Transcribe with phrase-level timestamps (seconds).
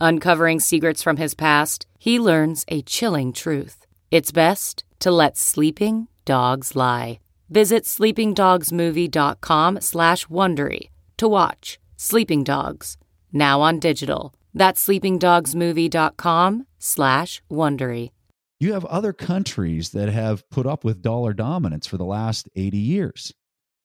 [0.00, 3.86] Uncovering secrets from his past, he learns a chilling truth.
[4.10, 7.20] It's best to let sleeping dogs lie.
[7.50, 12.96] Visit sleepingdogsmovie.com slash Wondery to watch Sleeping Dogs,
[13.32, 14.32] now on digital.
[14.54, 18.10] That's sleepingdogsmovie.com slash Wondery.
[18.58, 22.78] You have other countries that have put up with dollar dominance for the last 80
[22.78, 23.34] years,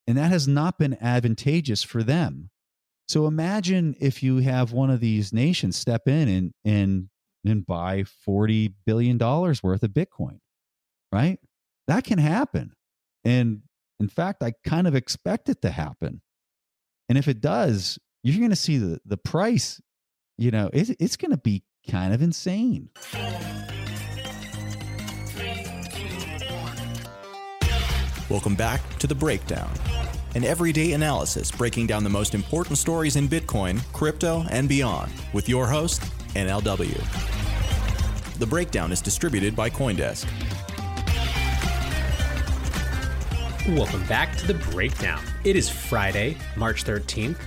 [0.08, 2.52] and that has not been advantageous for them.
[3.08, 7.10] So imagine if you have one of these nations step in and and
[7.46, 10.40] and buy 40 billion dollars worth of Bitcoin,
[11.12, 11.40] right?
[11.88, 12.74] That can happen.
[13.24, 13.62] And
[14.00, 16.22] in fact, I kind of expect it to happen.
[17.08, 19.80] And if it does, you're going to see the the price,
[20.38, 22.90] you know, it's, it's going to be kind of insane.
[28.28, 29.70] Welcome back to The Breakdown,
[30.36, 35.48] an everyday analysis breaking down the most important stories in Bitcoin, crypto, and beyond with
[35.48, 36.02] your host,
[36.36, 37.02] NLW.
[38.38, 40.28] The Breakdown is distributed by Coindesk.
[43.70, 45.24] Welcome back to The Breakdown.
[45.46, 47.38] It is Friday, March 13th.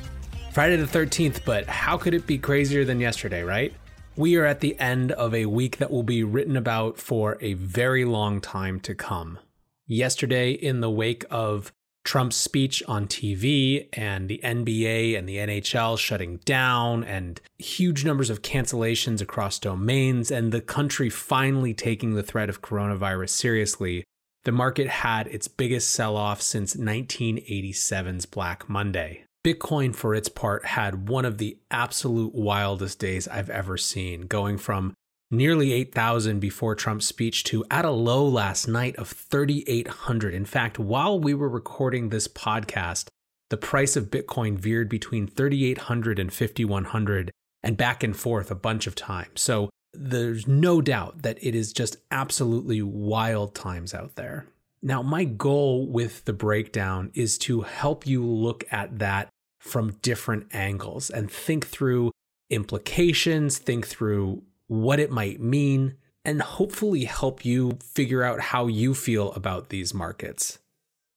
[0.52, 3.74] Friday the 13th, but how could it be crazier than yesterday, right?
[4.16, 7.52] We are at the end of a week that will be written about for a
[7.52, 9.38] very long time to come
[9.86, 11.72] yesterday in the wake of
[12.08, 18.30] Trump's speech on TV and the NBA and the NHL shutting down and huge numbers
[18.30, 24.04] of cancellations across domains and the country finally taking the threat of coronavirus seriously,
[24.44, 29.24] the market had its biggest sell off since 1987's Black Monday.
[29.44, 34.56] Bitcoin, for its part, had one of the absolute wildest days I've ever seen, going
[34.56, 34.94] from
[35.30, 40.34] nearly 8,000 before Trump's speech to at a low last night of 3,800.
[40.34, 43.08] In fact, while we were recording this podcast,
[43.50, 47.30] the price of Bitcoin veered between 3,800 and 5,100
[47.62, 49.40] and back and forth a bunch of times.
[49.40, 54.46] So there's no doubt that it is just absolutely wild times out there.
[54.82, 59.28] Now, my goal with the breakdown is to help you look at that
[59.58, 62.12] from different angles and think through
[62.48, 68.94] implications, think through what it might mean, and hopefully help you figure out how you
[68.94, 70.58] feel about these markets.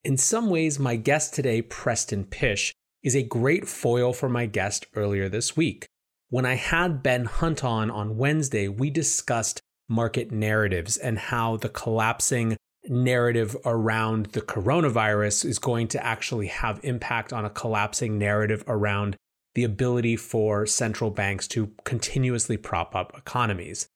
[0.03, 2.73] In some ways, my guest today, Preston Pysh,
[3.03, 5.85] is a great foil for my guest earlier this week.
[6.29, 11.69] When I had Ben Hunt on on Wednesday, we discussed market narratives and how the
[11.69, 12.55] collapsing
[12.87, 19.15] narrative around the coronavirus is going to actually have impact on a collapsing narrative around
[19.55, 23.87] the ability for central banks to continuously prop up economies.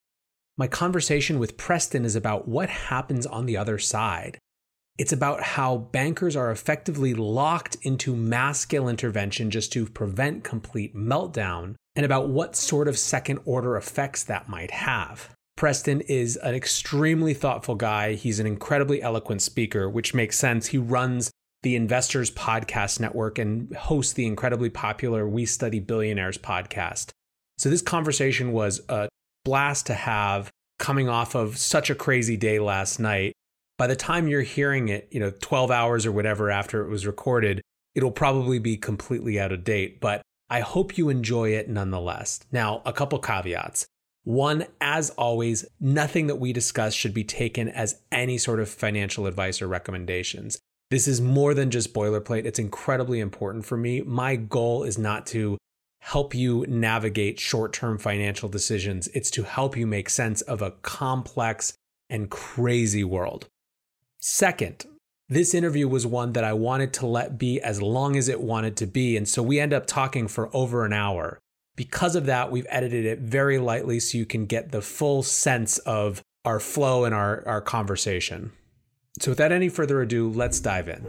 [0.58, 4.38] My conversation with Preston is about what happens on the other side.
[4.98, 10.96] It's about how bankers are effectively locked into mass scale intervention just to prevent complete
[10.96, 15.30] meltdown, and about what sort of second order effects that might have.
[15.58, 18.14] Preston is an extremely thoughtful guy.
[18.14, 20.68] He's an incredibly eloquent speaker, which makes sense.
[20.68, 21.32] He runs
[21.66, 27.10] the Investors Podcast Network and hosts the incredibly popular We Study Billionaires podcast.
[27.58, 29.10] So this conversation was a
[29.44, 33.34] blast to have coming off of such a crazy day last night.
[33.80, 37.08] By the time you're hearing it, you know, 12 hours or whatever after it was
[37.08, 37.64] recorded,
[37.96, 40.22] it'll probably be completely out of date, but
[40.52, 42.42] I hope you enjoy it nonetheless.
[42.52, 43.88] Now, a couple caveats.
[44.24, 49.26] One, as always, nothing that we discuss should be taken as any sort of financial
[49.26, 50.60] advice or recommendations.
[50.96, 52.46] This is more than just boilerplate.
[52.46, 54.00] It's incredibly important for me.
[54.00, 55.58] My goal is not to
[56.00, 60.72] help you navigate short term financial decisions, it's to help you make sense of a
[60.72, 61.74] complex
[62.10, 63.50] and crazy world.
[64.22, 64.86] Second,
[65.28, 68.78] this interview was one that I wanted to let be as long as it wanted
[68.78, 69.18] to be.
[69.18, 71.40] And so we end up talking for over an hour.
[71.76, 75.78] Because of that, we've edited it very lightly so you can get the full sense
[75.80, 78.54] of our flow and our our conversation.
[79.20, 81.06] So without any further ado, let's dive in.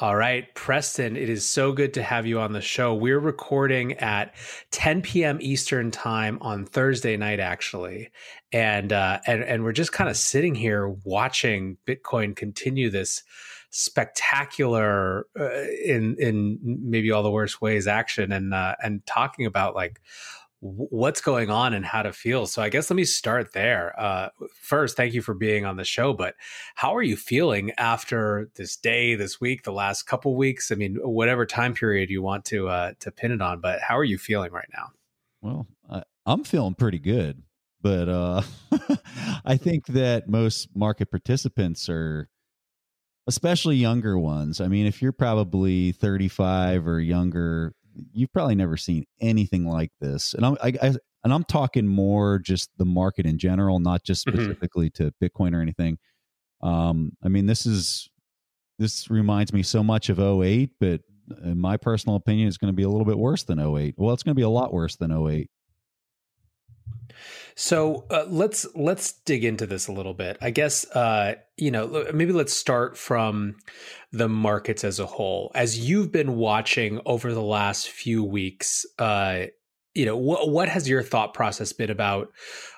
[0.00, 2.94] All right, Preston, it is so good to have you on the show.
[2.94, 4.34] We're recording at
[4.70, 5.38] 10 p.m.
[5.40, 8.10] Eastern time on Thursday night, actually,
[8.52, 13.24] and uh, and and we're just kind of sitting here watching Bitcoin continue this
[13.70, 19.74] spectacular, uh, in in maybe all the worst ways, action, and uh, and talking about
[19.74, 20.00] like
[20.60, 22.46] what's going on and how to feel.
[22.46, 23.98] So I guess let me start there.
[23.98, 26.12] Uh, first, thank you for being on the show.
[26.12, 26.34] But
[26.74, 30.72] how are you feeling after this day, this week, the last couple weeks?
[30.72, 33.60] I mean, whatever time period you want to uh, to pin it on.
[33.60, 34.88] But how are you feeling right now?
[35.40, 37.42] Well, I, I'm feeling pretty good,
[37.80, 38.42] but uh,
[39.44, 42.28] I think that most market participants are.
[43.26, 44.58] Especially younger ones.
[44.58, 47.74] I mean, if you're probably 35 or younger,
[48.12, 50.34] you've probably never seen anything like this.
[50.34, 54.26] And I'm I, I, and I'm talking more just the market in general, not just
[54.26, 54.38] mm-hmm.
[54.38, 55.08] specifically mm-hmm.
[55.08, 55.98] to Bitcoin or anything.
[56.60, 58.08] Um, I mean, this is
[58.78, 61.00] this reminds me so much of 08, but
[61.44, 63.94] in my personal opinion, it's going to be a little bit worse than 08.
[63.96, 65.50] Well, it's going to be a lot worse than 08.
[67.60, 70.38] So uh, let's let's dig into this a little bit.
[70.40, 73.56] I guess uh, you know maybe let's start from
[74.12, 75.50] the markets as a whole.
[75.56, 79.46] As you've been watching over the last few weeks, uh,
[79.92, 82.30] you know what what has your thought process been about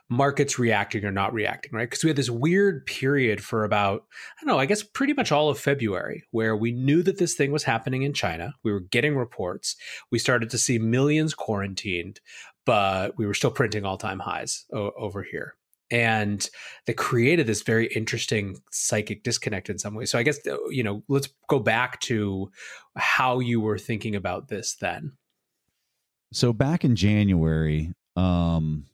[0.09, 1.73] markets reacting or not reacting?
[1.75, 4.05] Right, because we had this weird period for about
[4.41, 7.35] I don't know, I guess pretty much all of February where we knew that this
[7.35, 8.55] thing was happening in China.
[8.65, 9.77] We were getting reports.
[10.11, 12.21] We started to see millions quarantined
[12.67, 15.55] but we were still printing all time highs o- over here.
[15.91, 16.49] And
[16.87, 20.11] they created this very interesting psychic disconnect in some ways.
[20.11, 22.51] So I guess, uh, you know, let's go back to
[22.97, 25.13] how you were thinking about this then.
[26.33, 28.87] So back in January, um,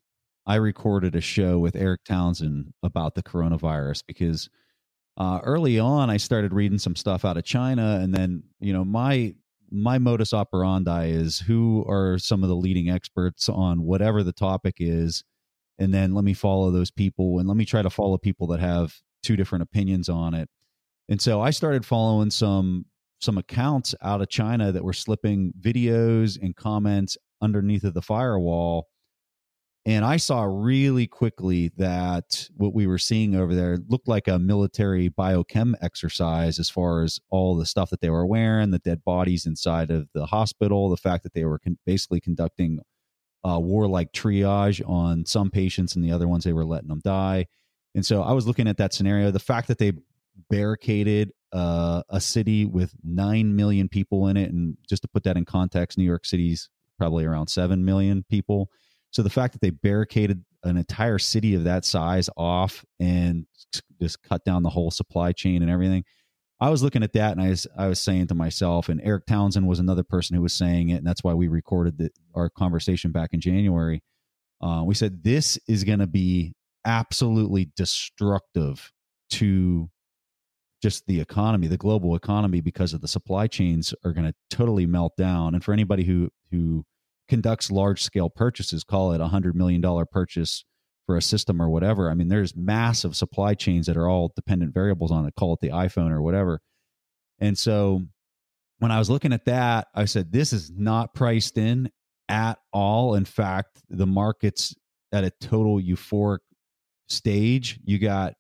[0.46, 4.48] I recorded a show with Erik Townsend about the coronavirus because
[5.18, 8.84] uh, early on I started reading some stuff out of China, and then you know
[8.84, 9.34] my
[9.70, 14.76] my modus operandi is who are some of the leading experts on whatever the topic
[14.78, 15.24] is
[15.78, 18.60] and then let me follow those people and let me try to follow people that
[18.60, 20.48] have two different opinions on it.
[21.08, 22.86] And so i started following some
[23.20, 28.88] some accounts out of china that were slipping videos and comments underneath of the firewall
[29.86, 34.36] and I saw really quickly that what we were seeing over there looked like a
[34.36, 39.04] military biochem exercise as far as all the stuff that they were wearing, the dead
[39.04, 42.80] bodies inside of the hospital, the fact that they were con- basically conducting
[43.44, 47.46] uh, warlike triage on some patients and the other ones they were letting them die.
[47.94, 49.30] And so I was looking at that scenario.
[49.30, 49.92] The fact that they
[50.50, 55.36] barricaded uh, a city with 9 million people in it, and just to put that
[55.36, 58.68] in context, New York City's probably around 7 million people
[59.16, 63.46] so the fact that they barricaded an entire city of that size off and
[63.98, 66.04] just cut down the whole supply chain and everything.
[66.60, 69.24] I was looking at that and I was, I was saying to myself, and Erik
[69.24, 72.50] Townsend was another person who was saying it, and that's why we recorded the, our
[72.50, 74.02] conversation back in January.
[74.60, 76.52] Uh, we said this is going to be
[76.84, 78.92] absolutely destructive
[79.30, 79.88] to
[80.82, 84.84] just the economy, the global economy, because of the supply chains are going to totally
[84.84, 85.54] melt down.
[85.54, 86.84] And for anybody who who
[87.28, 90.64] conducts large scale purchases, call it a hundred million dollar purchase
[91.06, 92.10] for a system or whatever.
[92.10, 95.60] I mean, there's massive supply chains that are all dependent variables on it, call it
[95.60, 96.60] the iPhone or whatever.
[97.38, 98.02] And so
[98.78, 101.90] when I was looking at that, I said, this is not priced in
[102.28, 103.14] at all.
[103.14, 104.74] In fact, the market's
[105.12, 106.40] at a total euphoric
[107.08, 107.78] stage.
[107.84, 108.34] You got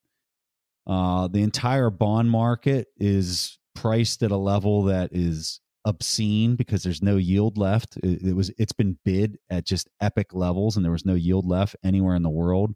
[0.86, 7.00] uh, the entire bond market is priced at a level that is obscene because there's
[7.00, 7.96] no yield left.
[7.98, 11.46] It, it, was it's been bid at just epic levels, and there was no yield
[11.46, 12.74] left anywhere in the world.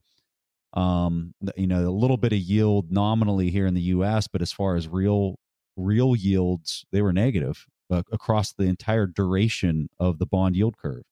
[0.73, 4.53] Um, you know, a little bit of yield nominally here in the U.S., but as
[4.53, 5.39] far as real
[5.77, 11.03] real yields, they were negative uh, across the entire duration of the bond yield curve.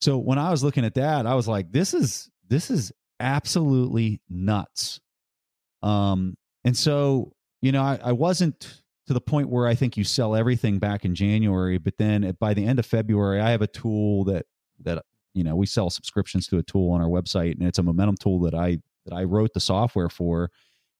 [0.00, 4.20] So when I was looking at that, I was like, this is this is absolutely
[4.30, 5.00] nuts.
[5.82, 10.04] Um, and so you know, I, I wasn't to the point where I think you
[10.04, 13.66] sell everything back in January, but then by the end of February, I have a
[13.66, 14.46] tool that
[14.80, 17.82] that you know we sell subscriptions to a tool on our website, and it's a
[17.82, 20.50] momentum tool that I that I wrote the software for,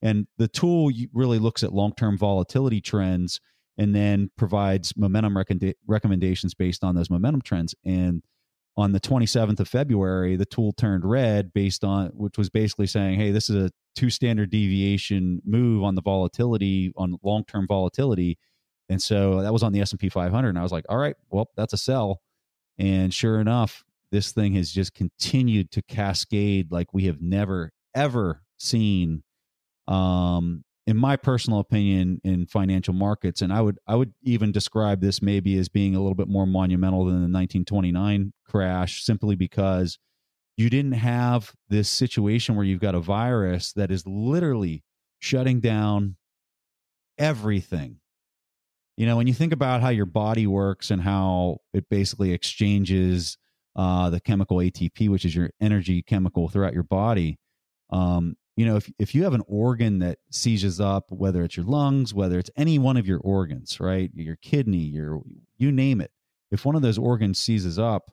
[0.02, 3.40] and the tool really looks at long term volatility trends
[3.76, 5.36] and then provides momentum
[5.86, 7.74] recommendations based on those momentum trends.
[7.84, 8.22] And
[8.76, 13.18] on the 27th of February, the tool turned red based on which was basically saying,
[13.18, 18.38] hey, this is a two standard deviation move on the volatility on long term volatility.
[18.88, 21.50] And so that was on the S&P 500 and I was like, all right, well,
[21.56, 22.20] that's a sell.
[22.78, 23.84] And sure enough,
[24.14, 29.22] this thing has just continued to cascade like we have never ever seen
[29.88, 35.00] um, in my personal opinion in financial markets and i would i would even describe
[35.00, 39.98] this maybe as being a little bit more monumental than the 1929 crash simply because
[40.56, 44.84] you didn't have this situation where you've got a virus that is literally
[45.18, 46.16] shutting down
[47.18, 47.98] everything.
[48.96, 53.36] You know when you think about how your body works and how it basically exchanges
[53.74, 57.40] uh, the chemical atp which is your energy chemical throughout your body
[57.90, 61.66] um, you know if, if you have an organ that seizes up whether it's your
[61.66, 64.12] lungs whether it's any one of your organs right?
[64.14, 65.22] Your kidney your
[65.56, 66.12] you name it.
[66.52, 68.12] If one of those organs seizes up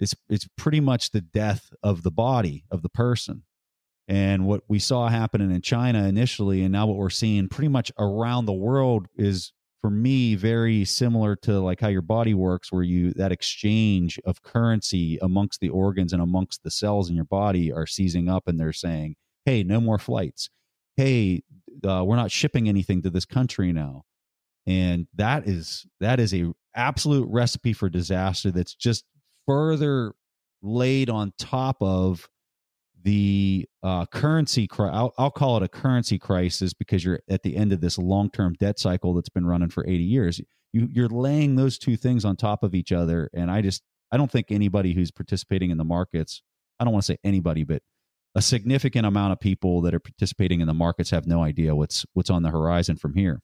[0.00, 3.42] it's it's pretty much the death of the body of the person
[4.08, 7.92] and what we saw happening in china initially and now what we're seeing pretty much
[7.98, 12.82] around the world is for me very similar to like how your body works where
[12.82, 17.72] you that exchange of currency amongst the organs and amongst the cells in your body
[17.72, 20.48] are seizing up and they're saying hey, no more flights.
[20.96, 21.42] Hey,
[21.86, 24.02] uh, we're not shipping anything to this country now.
[24.66, 29.04] And that is that is a absolute recipe for disaster that's just
[29.46, 30.14] further
[30.62, 32.28] laid on top of
[33.02, 37.72] the uh, currency I'll, I'll call it a currency crisis because you're at the end
[37.72, 40.40] of this long-term debt cycle that's been running for 80 years
[40.72, 43.82] you, you're laying those two things on top of each other and i just
[44.12, 46.42] i don't think anybody who's participating in the markets
[46.78, 47.82] i don't want to say anybody but
[48.34, 52.06] a significant amount of people that are participating in the markets have no idea what's
[52.14, 53.40] what's on the horizon from here.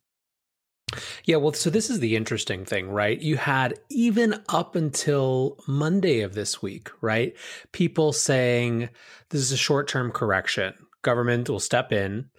[1.24, 3.20] Yeah, well, so this is the interesting thing, right?
[3.20, 7.34] You had even up until Monday of this week, right?
[7.72, 8.88] People saying
[9.30, 10.74] this is a short term correction.
[11.02, 12.30] Government will step in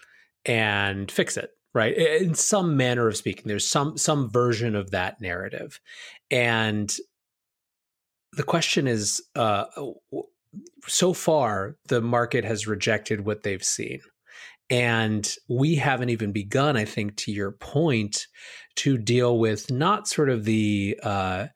[0.46, 1.96] and fix it, right?
[1.96, 5.80] In some manner of speaking, there's some some version of that narrative,
[6.32, 6.96] and
[8.34, 9.66] the question is, uh,
[10.88, 14.00] so far the market has rejected what they've seen
[14.70, 18.28] and we haven't even begun i think to your point
[18.76, 21.48] to deal with not sort of the uh,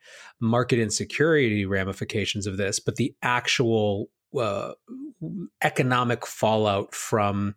[0.42, 4.74] market insecurity ramifications of this but the actual uh,
[5.62, 7.56] economic fallout from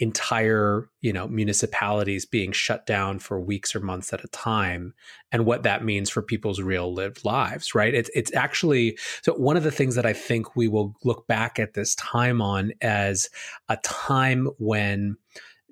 [0.00, 4.92] entire you know municipalities being shut down for weeks or months at a time
[5.30, 7.94] and what that means for people's real lived lives right?
[7.94, 11.58] It's it's actually so one of the things that i think we will look back
[11.58, 13.28] at this time on as
[13.68, 15.16] a time when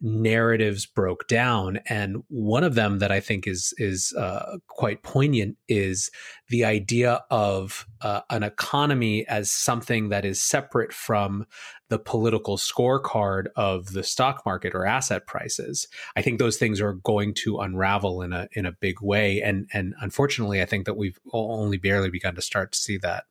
[0.03, 1.79] narratives broke down.
[1.89, 6.11] And one of them that i think is is uh, quite poignant is
[6.49, 11.47] the idea of uh, an economy as something that is separate from
[11.89, 15.87] the political scorecard of the stock market or asset prices.
[16.17, 19.41] I think those things are going to unravel in a in a big way.
[19.41, 23.25] And and unfortunately i think that we've only barely begun to start to see that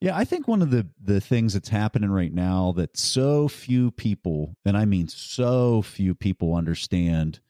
[0.00, 3.90] yeah, I think one of the the things that's happening right now that so few
[3.90, 7.40] people, and I mean so few people understand,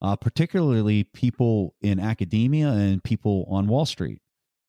[0.00, 4.20] uh, particularly people in academia and people on Wall Street,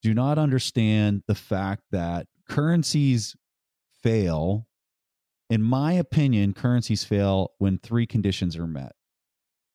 [0.01, 3.36] do not understand the fact that currencies
[4.01, 4.68] fail.
[5.50, 8.94] In my opinion, currencies fail when three conditions are met.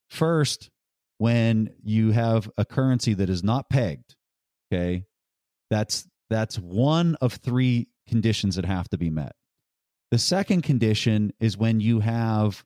[0.08, 0.70] First,
[1.18, 4.16] when you have a currency that is not pegged,
[4.72, 5.04] okay,
[5.70, 9.32] that's that's one of three conditions that have to be met.
[10.10, 12.64] The second condition is when you have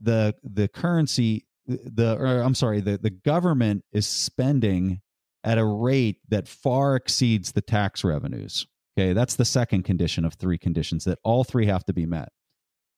[0.00, 5.00] the the currency the or I'm sorry, the, the government is spending
[5.44, 8.66] at a rate that far exceeds the tax revenues.
[8.98, 12.28] Okay, that's the second condition of three conditions that all three have to be met.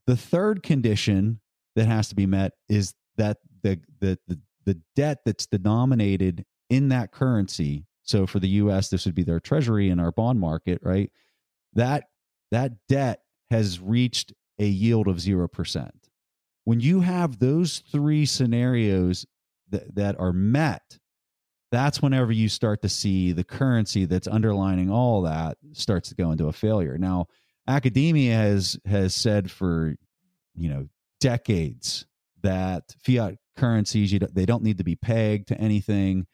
[0.06, 1.40] The third condition
[1.76, 6.88] that has to be met is that the the the, the debt that's denominated in
[6.88, 10.80] that currency so for the US, this would be their treasury and our bond market,
[10.82, 11.10] right?
[11.72, 12.04] That
[12.50, 15.90] that debt has reached a yield of 0%.
[16.64, 19.26] When you have those three scenarios
[19.70, 20.98] that, that are met,
[21.72, 26.30] that's whenever you start to see the currency that's underlining all that starts to go
[26.30, 26.96] into a failure.
[26.96, 27.26] Now,
[27.66, 29.96] academia has has said for
[30.54, 30.86] you know
[31.20, 32.06] decades
[32.42, 36.26] that fiat currencies you they don't need to be pegged to anything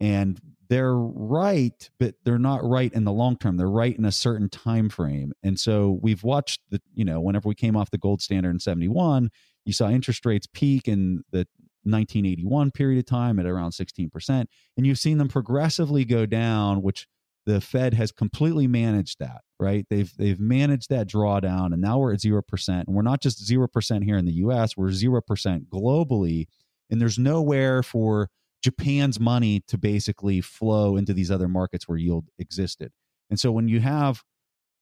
[0.00, 3.56] and they're right but they're not right in the long term.
[3.56, 5.32] They're right in a certain time frame.
[5.42, 8.60] And so we've watched the you know whenever we came off the gold standard in
[8.60, 9.30] 71
[9.64, 11.46] you saw interest rates peak in the
[11.82, 14.46] 1981 period of time at around 16%
[14.76, 17.06] and you've seen them progressively go down which
[17.44, 19.86] the fed has completely managed that right?
[19.88, 24.04] They've they've managed that drawdown and now we're at 0% and we're not just 0%
[24.04, 25.20] here in the US we're 0%
[25.68, 26.46] globally.
[26.90, 28.28] And there's nowhere for
[28.62, 32.92] Japan's money to basically flow into these other markets where yield existed.
[33.30, 34.22] And so when you have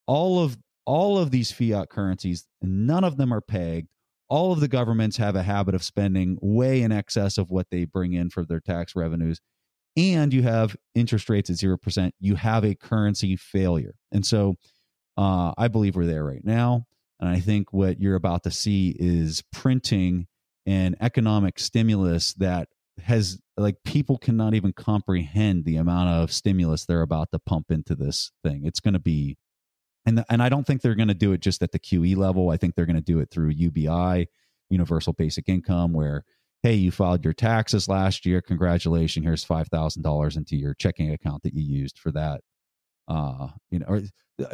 [0.07, 3.89] all of all of these fiat currencies, none of them are pegged.
[4.29, 7.85] All of the governments have a habit of spending way in excess of what they
[7.85, 9.41] bring in for their tax revenues.
[9.97, 12.11] And you have interest rates at 0%.
[12.19, 13.95] You have a currency failure.
[14.13, 14.57] And so
[15.17, 16.87] uh, I believe we're there right now.
[17.21, 20.27] And I think what you're about to see is printing
[20.67, 22.69] and economic stimulus that
[23.03, 27.95] has like people cannot even comprehend the amount of stimulus they're about to pump into
[27.95, 28.65] this thing.
[28.65, 29.37] It's going to be
[30.07, 32.51] and and I don't think they're going to do it just at the QE level.
[32.51, 34.29] I think they're going to do it through UBI,
[34.71, 36.25] universal basic income where
[36.65, 41.53] hey, you filed your taxes last year, congratulations, here's $5,000 into your checking account that
[41.53, 42.41] you used for that.
[43.07, 44.01] Uh, you know, or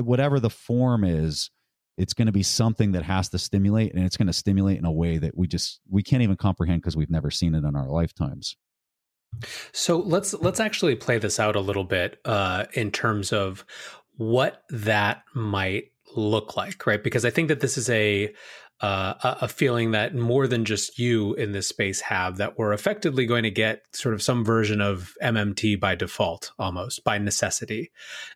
[0.00, 1.52] whatever the form is,
[2.00, 4.86] it's going to be something that has to stimulate and it's going to stimulate in
[4.86, 7.76] a way that we just we can't even comprehend because we've never seen it in
[7.76, 8.56] our lifetimes.
[9.72, 13.66] So let's let's actually play this out a little bit uh, in terms of
[14.16, 17.04] what that might look like right?
[17.04, 18.34] Because i think that this is a
[18.80, 23.26] uh, a feeling that more than just you in this space have that we're effectively
[23.26, 27.90] going to get sort of some version of MMT by default, almost by necessity.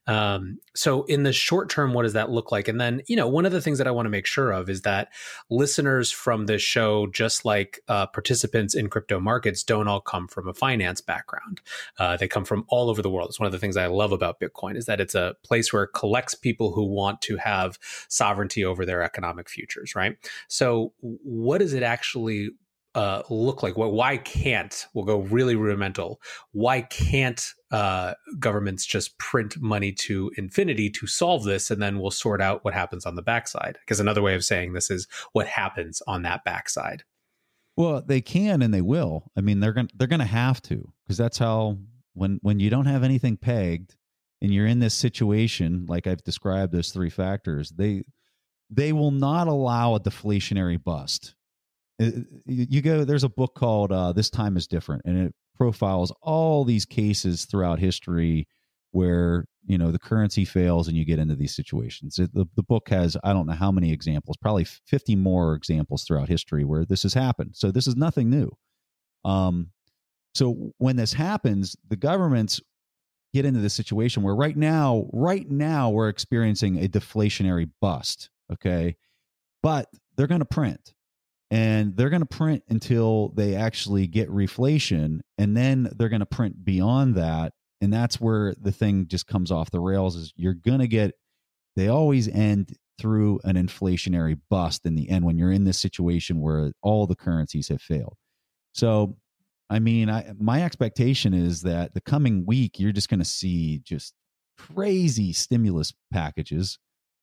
[0.06, 2.68] Um, so, in the short term, what does that look like?
[2.68, 4.68] And then, you know, one of the things that I want to make sure of
[4.68, 5.08] is that
[5.48, 10.46] listeners from this show, just like uh, participants in crypto markets, don't all come from
[10.46, 11.62] a finance background.
[11.98, 13.30] Uh, they come from all over the world.
[13.30, 15.84] It's one of the things I love about Bitcoin is that it's a place where
[15.84, 20.18] it collects people who want to have sovereignty over their economic futures, right?
[20.49, 22.50] So, what does it actually
[22.95, 23.76] uh, look like?
[23.76, 26.21] Why can't we'll go really rudimental?
[26.53, 32.11] Why can't uh, governments just print money to infinity to solve this, and then we'll
[32.11, 33.79] sort out what happens on the backside?
[33.81, 37.03] Because another way of saying this is what happens on that backside.
[37.76, 39.31] Well, they can and they will.
[39.37, 41.79] I mean, they're gonna they're going to have to because that's how
[42.12, 43.97] when when you don't have anything pegged
[44.41, 48.05] and you're in this situation like I've described those three factors, they
[48.75, 51.35] they will not allow a deflationary bust.
[52.02, 52.11] Uh,
[52.47, 56.64] you go, there's a book called uh, This Time is Different, and it profiles all
[56.64, 58.48] these cases throughout history
[58.90, 62.18] where you know the currency fails and you get into these situations.
[62.18, 66.05] It, the, the book has i don't know how many examples probably 50 more examples
[66.05, 67.53] throughout history where this has happened.
[67.55, 68.57] So this is nothing new.
[69.25, 69.70] Um,
[70.35, 72.61] so when this happens the governments
[73.33, 78.96] get into this situation where right now right now we're experiencing a deflationary bust Okay.
[79.62, 80.94] But they're going to print
[81.50, 85.20] and they're going to print until they actually get reflation.
[85.38, 87.52] And then they're going to print beyond that.
[87.80, 91.12] And that's where the thing just comes off the rails is you're going to get,
[91.76, 96.40] they always end through an inflationary bust in the end when you're in this situation
[96.40, 98.16] where all the currencies have failed.
[98.72, 99.16] So,
[99.70, 103.80] I mean, I, my expectation is that the coming week, you're just going to see
[103.85, 104.14] just
[104.59, 106.78] crazy stimulus packages.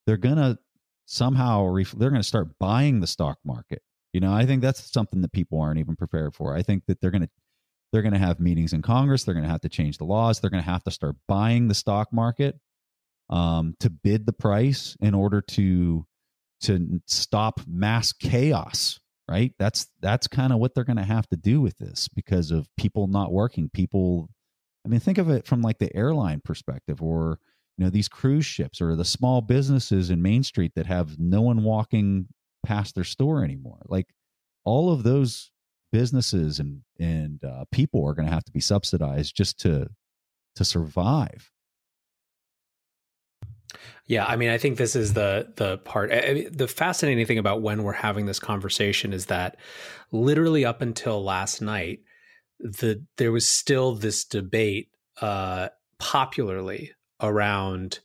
[0.06, 0.58] They're going to
[1.06, 3.82] somehow ref- they're going to start buying the stock market.
[4.14, 6.56] You know, I think that's something that people aren't even prepared for.
[6.56, 7.30] I think that they're going to
[7.92, 9.24] they're going to have meetings in Congress.
[9.24, 10.40] They're going to have to change the laws.
[10.40, 12.58] They're going to have to start buying the stock market
[13.30, 16.06] um, to bid the price in order to
[16.62, 19.00] to stop mass chaos.
[19.30, 19.54] Right.
[19.58, 22.68] That's that's kind of what they're going to have to do with this because of
[22.76, 23.70] people not working.
[23.70, 24.30] People,
[24.86, 27.40] I mean, think of it from like the airline perspective, or
[27.82, 31.42] you know these cruise ships or the small businesses in main street that have no
[31.42, 32.28] one walking
[32.64, 34.06] past their store anymore like
[34.64, 35.50] all of those
[35.92, 39.90] businesses and and uh, people are going to have to be subsidized just to
[40.56, 41.50] to survive
[44.06, 46.12] yeah, I mean, I think this is the the part.
[46.12, 49.56] I the fascinating thing about when we're having this conversation is that
[50.12, 52.00] literally up until last night,
[52.60, 54.90] the there was still this debate
[55.22, 58.00] uh, popularly around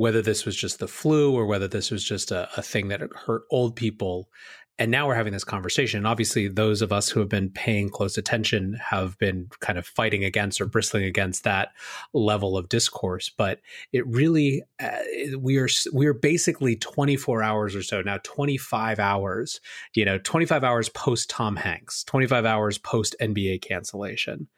[0.00, 3.02] whether this was just the flu or whether this was just a, a thing that
[3.14, 4.30] hurt old people.
[4.78, 5.98] And now we're having this conversation.
[5.98, 9.86] And obviously, those of us who have been paying close attention have been kind of
[9.86, 11.72] fighting against or bristling against that
[12.14, 13.28] level of discourse.
[13.28, 13.60] But
[13.92, 15.00] it really, uh,
[15.38, 19.60] we are we are basically 24 hours or so now, 25 hours.
[19.92, 24.48] You know, 25 hours post Tom Hanks, 25 hours post NBA cancellation,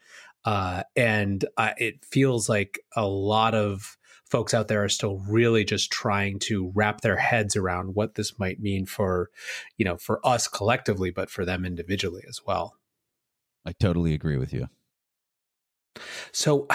[0.44, 3.98] uh, and uh, it feels like a lot of
[4.32, 8.38] folks out there are still really just trying to wrap their heads around what this
[8.38, 9.28] might mean for,
[9.76, 12.74] you know, for us collectively, but for them individually as well.
[13.66, 14.68] I totally agree with you.
[16.32, 16.66] So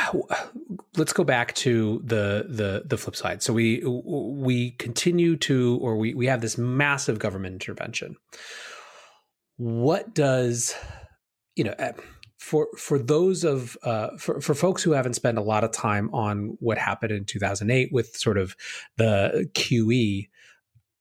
[0.98, 3.41] let's go back to the the the flip side.
[3.41, 8.17] So we we continue to, or we we have this massive government intervention.
[9.58, 10.76] What does
[11.56, 11.74] you know?
[11.80, 11.93] Eh,
[12.38, 16.13] for for those of uh, for for folks who haven't spent a lot of time
[16.13, 18.56] on what happened in 2008 with sort of
[18.97, 20.30] the QE,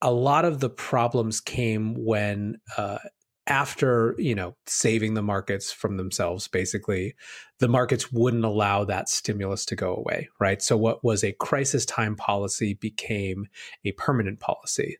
[0.01, 2.97] a lot of the problems came when uh,
[3.45, 7.15] after you know saving the markets from themselves basically
[7.59, 10.61] the markets wouldn't allow that stimulus to go away right?
[10.61, 13.47] So what was a crisis time policy became
[13.85, 14.97] a permanent policy.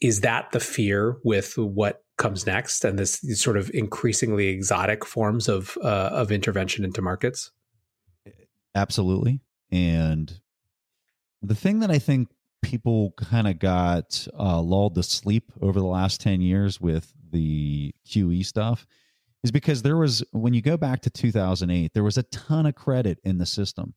[0.00, 5.48] Is that the fear with what comes next and this sort of increasingly exotic forms
[5.48, 7.50] of uh, of intervention into markets
[8.74, 10.40] absolutely and
[11.40, 12.28] the thing that i think
[12.62, 17.92] people kind of got uh, lulled to sleep over the last 10 years with the
[18.08, 18.86] QE stuff
[19.44, 22.74] is because there was, when you go back to 2008, there was a ton of
[22.74, 23.94] credit in the system.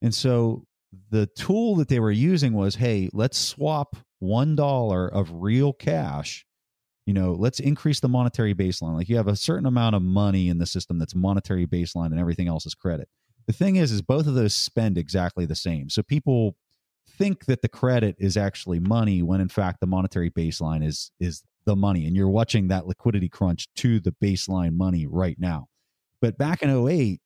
[0.00, 0.64] And so
[1.10, 6.46] the tool that they were using was hey, let's swap $1 of real cash.
[7.06, 8.94] You know, let's increase the monetary baseline.
[8.94, 12.18] Like you have a certain amount of money in the system that's monetary baseline and
[12.18, 13.08] everything else is credit.
[13.46, 15.90] The thing is, is both of those spend exactly the same.
[15.90, 16.56] So people
[17.06, 21.42] think that the credit is actually money when in fact the monetary baseline is is
[21.66, 25.66] the money and you're watching that liquidity crunch to the baseline money right now
[26.20, 27.20] but back in 08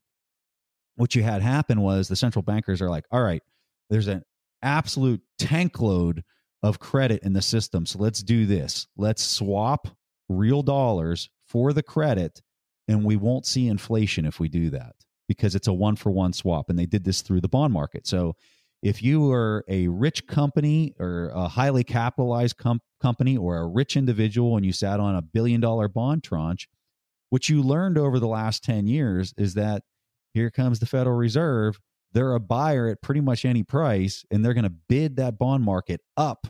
[0.96, 3.42] what you had happen was the central bankers are like all right
[3.90, 4.22] there's an
[4.62, 6.22] absolute tank load
[6.62, 9.88] of credit in the system so let's do this let's swap
[10.28, 12.42] real dollars for the credit
[12.88, 14.94] and we won't see inflation if we do that
[15.28, 18.06] because it's a one for one swap and they did this through the bond market
[18.06, 18.34] so
[18.82, 23.96] if you were a rich company or a highly capitalized com- company or a rich
[23.96, 26.68] individual and you sat on a billion dollar bond tranche,
[27.30, 29.82] what you learned over the last 10 years is that
[30.32, 31.78] here comes the Federal Reserve.
[32.12, 35.64] They're a buyer at pretty much any price, and they're going to bid that bond
[35.64, 36.46] market up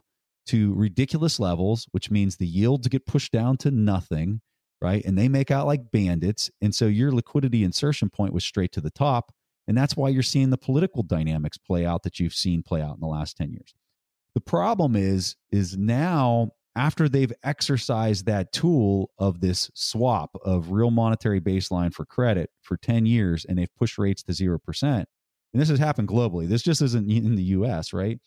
[0.47, 4.41] to ridiculous levels, which means the yields get pushed down to nothing,
[4.81, 5.05] right?
[5.05, 6.51] And they make out like bandits.
[6.63, 9.33] And so your liquidity insertion point was straight to the top.
[9.67, 12.95] And that's why you're seeing the political dynamics play out that you've seen play out
[12.95, 13.75] in the last 10 years.
[14.35, 20.91] The problem is is now after they've exercised that tool of this swap of real
[20.91, 25.05] monetary baseline for credit for 10 years and they've pushed rates to 0%.
[25.53, 26.47] And this has happened globally.
[26.47, 28.19] This just isn't in the US, right?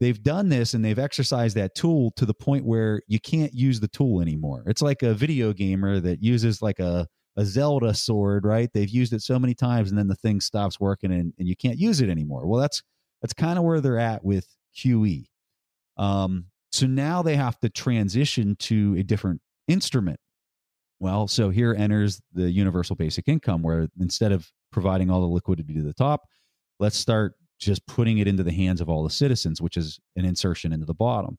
[0.00, 3.80] They've done this and they've exercised that tool to the point where you can't use
[3.80, 4.62] the tool anymore.
[4.66, 7.06] It's like a video gamer that uses like a
[7.36, 8.68] a Zelda sword, right?
[8.74, 11.54] They've used it so many times and then the thing stops working and, and you
[11.54, 12.46] can't use it anymore.
[12.46, 12.82] Well, that's
[13.22, 15.26] that's kind of where they're at with QE.
[15.96, 20.18] Um, so now they have to transition to a different instrument.
[21.00, 25.74] Well, so here enters the universal basic income, where instead of providing all the liquidity
[25.74, 26.22] to the top,
[26.78, 30.24] let's start just putting it into the hands of all the citizens, which is an
[30.24, 31.38] insertion into the bottom.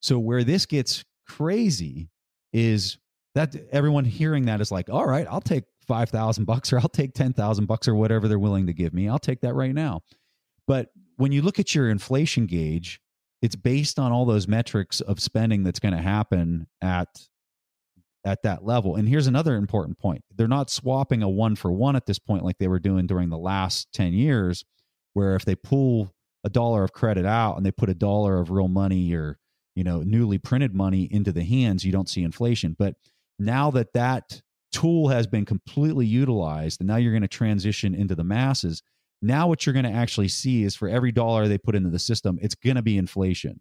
[0.00, 2.08] So where this gets crazy
[2.52, 2.98] is
[3.34, 6.88] that everyone hearing that is like, all right, I'll take five thousand bucks or I'll
[6.88, 9.08] take ten thousand bucks or whatever they're willing to give me.
[9.08, 10.00] I'll take that right now.
[10.66, 13.00] But when you look at your inflation gauge,
[13.42, 17.08] it's based on all those metrics of spending that's going to happen at
[18.24, 18.96] at that level.
[18.96, 20.22] And here's another important point.
[20.34, 23.30] They're not swapping a one for one at this point like they were doing during
[23.30, 24.64] the last 10 years,
[25.14, 26.12] where if they pull
[26.44, 29.38] a dollar of credit out and they put a dollar of real money or,
[29.74, 32.76] you know, newly printed money into the hands, you don't see inflation.
[32.78, 32.94] But
[33.38, 38.14] now that that tool has been completely utilized and now you're going to transition into
[38.14, 38.82] the masses
[39.20, 41.98] now what you're going to actually see is for every dollar they put into the
[41.98, 43.60] system it's going to be inflation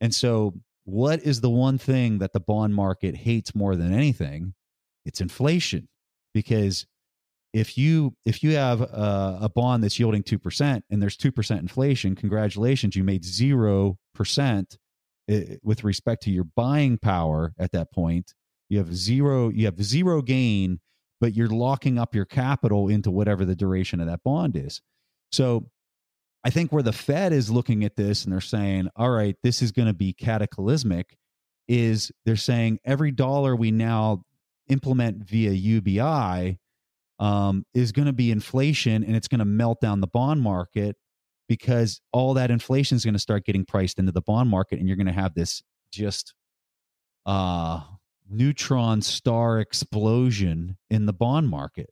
[0.00, 0.54] and so
[0.86, 4.54] what is the one thing that the bond market hates more than anything?
[5.04, 5.88] It's inflation.
[6.32, 6.86] Because
[7.52, 12.14] if you if you have a, a bond that's yielding 2% and there's 2% inflation
[12.14, 14.76] congratulations you made 0%
[15.28, 18.34] eh, with respect to your buying power at that point.
[18.68, 20.80] You have zero you have zero gain
[21.20, 24.82] but you're locking up your capital into whatever the duration of that bond is.
[25.32, 25.68] So
[26.46, 29.60] i think where the fed is looking at this and they're saying all right this
[29.60, 31.16] is going to be cataclysmic
[31.68, 34.22] is they're saying every dollar we now
[34.68, 36.58] implement via ubi
[37.18, 40.96] um, is going to be inflation and it's going to melt down the bond market
[41.48, 44.86] because all that inflation is going to start getting priced into the bond market and
[44.86, 46.34] you're going to have this just
[47.24, 47.80] uh
[48.28, 51.90] neutron star explosion in the bond market.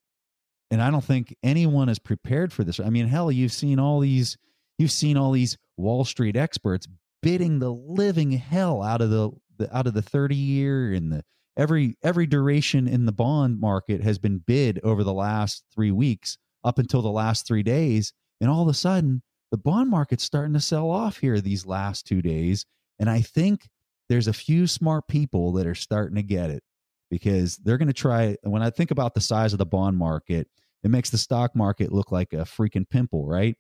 [0.71, 2.81] And I don't think anyone is prepared for this.
[2.81, 4.37] I mean, hell, you've seen all these
[4.79, 6.89] you've seen all these Wall Street experts
[7.23, 11.23] bidding the living hell out of the, the out of the 30 year and the
[11.57, 16.39] every every duration in the bond market has been bid over the last 3 weeks
[16.65, 18.13] up until the last 3 days.
[18.41, 22.07] And all of a sudden the bond market's starting to sell off here these last
[22.07, 22.67] 2 days.
[22.99, 23.69] And I think
[24.09, 26.63] there's a few smart people that are starting to get it
[27.11, 28.37] because they're going to try.
[28.43, 30.49] When I think about the size of the bond market,
[30.83, 33.57] it makes the stock market look like a freaking pimple, right?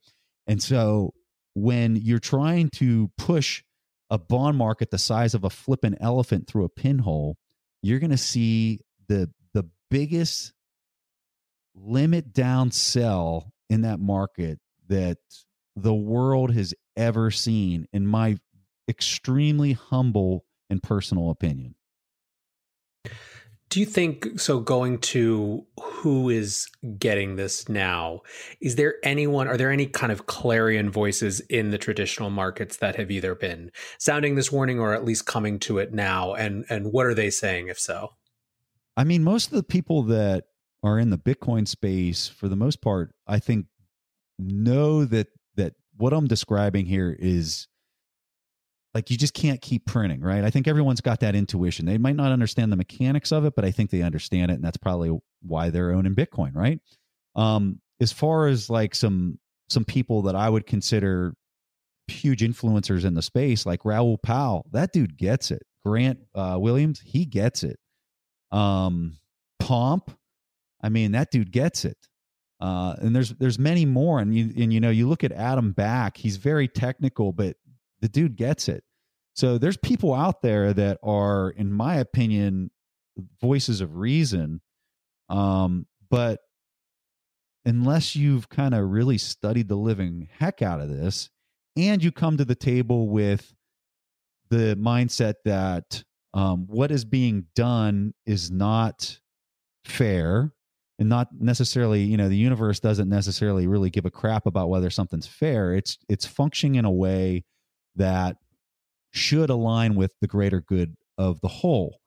[0.46, 1.14] And so
[1.54, 3.62] when you're trying to push
[4.10, 7.36] a bond market the size of a flippin' elephant through a pinhole,
[7.82, 10.52] you're going to see the the biggest
[11.74, 15.18] limit down sell in that market that
[15.76, 18.36] the world has ever seen in my
[18.88, 21.74] extremely humble and personal opinion.
[23.74, 24.60] Do you think so?
[24.60, 28.20] Going to who is getting this now,
[28.60, 32.94] is there anyone, are there any kind of clarion voices in the traditional markets that
[32.94, 36.34] have either been sounding this warning or at least coming to it now?
[36.34, 38.10] And, and what are they saying if so?
[38.96, 40.44] I mean, most of the people that
[40.84, 43.66] are in the Bitcoin space, for the most part, I think
[44.38, 47.66] know that that what I'm describing here is
[48.94, 50.44] like you just can't keep printing, right?
[50.44, 51.84] I think everyone's got that intuition.
[51.84, 54.64] They might not understand the mechanics of it, but I think they understand it, and
[54.64, 56.80] that's probably why they're owning Bitcoin, right?
[57.34, 61.34] Um, as far as like some some people that I would consider
[62.06, 65.62] huge influencers in the space, like Raoul Pal, that dude gets it.
[65.84, 67.78] Grant uh, Williams, he gets it.
[68.52, 69.16] Um,
[69.58, 70.10] Pomp,
[70.82, 71.96] I mean, that dude gets it.
[72.60, 75.72] Uh, and there's there's many more, and you and you know you look at Adam
[75.72, 77.56] Back, he's very technical, but
[78.04, 78.84] the dude gets it.
[79.34, 82.70] So there's people out there that are, in my opinion,
[83.40, 84.60] voices of reason.
[85.30, 86.40] Um, but
[87.64, 91.30] unless you've kind of really studied the living heck out of this,
[91.78, 93.54] and you come to the table with
[94.50, 99.18] the mindset that um, what is being done is not
[99.86, 100.52] fair
[100.98, 104.88] and not necessarily you know the universe doesn't necessarily really give a crap about whether
[104.88, 107.44] something's fair it's it's functioning in a way
[107.96, 108.36] that
[109.12, 111.98] should align with the greater good of the whole.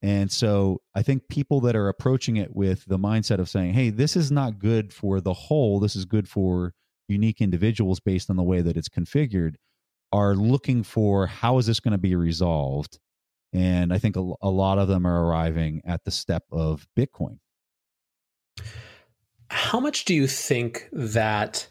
[0.00, 3.90] And so I think people that are approaching it with the mindset of saying, hey,
[3.90, 6.72] this is not good for the whole, this is good for
[7.08, 9.54] unique individuals based on the way that it's configured,
[10.12, 12.98] are looking for how is this going to be resolved?
[13.52, 17.38] And I think a, a lot of them are arriving at the step of Bitcoin.
[19.50, 21.68] How much do you think that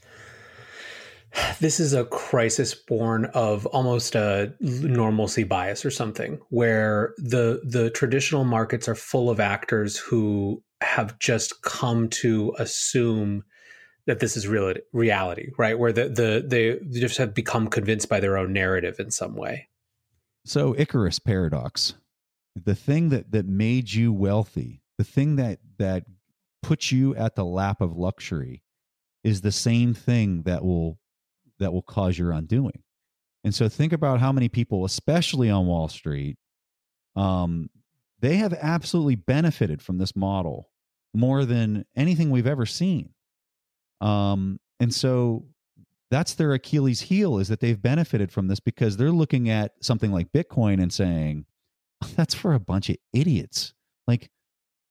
[1.59, 7.89] this is a crisis born of almost a normalcy bias or something where the the
[7.91, 13.43] traditional markets are full of actors who have just come to assume
[14.07, 15.77] that this is real reality right?
[15.77, 19.67] Where the, the they just have become convinced by their own narrative in some way.
[20.45, 21.93] So icarus paradox
[22.55, 26.05] the thing that that made you wealthy the thing that that
[26.61, 28.63] puts you at the lap of luxury
[29.23, 30.99] is the same thing that will
[31.61, 32.83] that will cause your undoing.
[33.43, 36.37] And so think about how many people, especially on Wall Street,
[37.15, 37.69] um,
[38.19, 40.69] they have absolutely benefited from this model
[41.13, 43.09] more than anything we've ever seen.
[43.99, 45.45] Um, and so
[46.11, 50.11] that's their Achilles heel is that they've benefited from this because they're looking at something
[50.11, 51.45] like Bitcoin and saying,
[52.15, 53.73] that's for a bunch of idiots.
[54.07, 54.29] Like,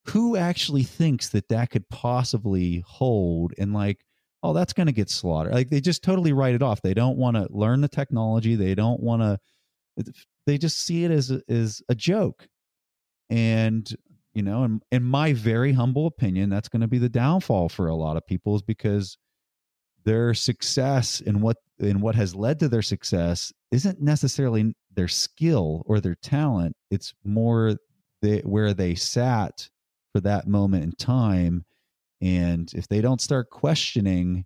[0.07, 3.53] who actually thinks that that could possibly hold?
[3.59, 4.01] And like,
[4.42, 5.53] oh, that's going to get slaughtered.
[5.53, 6.83] Like they just totally write it off.
[6.83, 8.57] They don't want to learn the technology.
[8.57, 9.38] They don't want to.
[10.46, 12.48] They just see it as a, as a joke.
[13.29, 13.88] And
[14.33, 17.88] you know, in, in my very humble opinion, that's going to be the downfall for
[17.88, 19.18] a lot of people, is because
[20.05, 25.83] their success and what and what has led to their success isn't necessarily their skill
[25.87, 26.74] or their talent.
[26.90, 27.76] It's more
[28.22, 29.68] the, where they sat
[30.12, 31.64] for that moment in time
[32.21, 34.45] and if they don't start questioning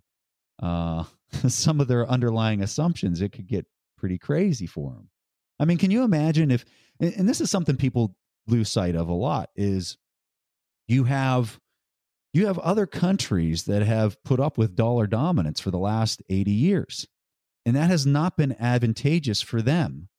[0.61, 1.03] uh,
[1.47, 3.65] some of their underlying assumptions, it could get
[3.97, 5.09] pretty crazy for them.
[5.59, 6.65] I mean, can you imagine if,
[6.99, 8.15] and this is something people
[8.47, 9.97] lose sight of a lot, is
[10.87, 11.59] you have
[12.33, 16.51] you have other countries that have put up with dollar dominance for the last 80
[16.51, 17.07] years
[17.65, 20.09] and that has not been advantageous for them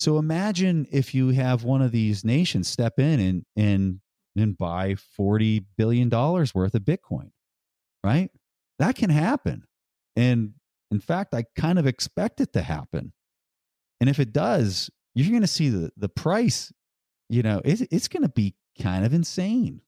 [0.00, 4.00] so imagine if you have one of these nations step in and and
[4.40, 7.30] and buy $40 billion worth of Bitcoin,
[8.04, 8.30] right?
[8.78, 9.64] That can happen.
[10.16, 10.54] And
[10.90, 13.12] in fact, I kind of expect it to happen.
[14.00, 16.72] And if it does, you're going to see the, the price,
[17.28, 19.80] you know, it's, it's going to be kind of insane.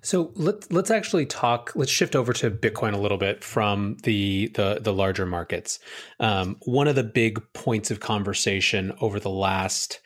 [0.00, 1.72] So let's let's actually talk.
[1.74, 5.78] Let's shift over to Bitcoin a little bit from the the the larger markets.
[6.18, 10.00] Um, one of the big points of conversation over the last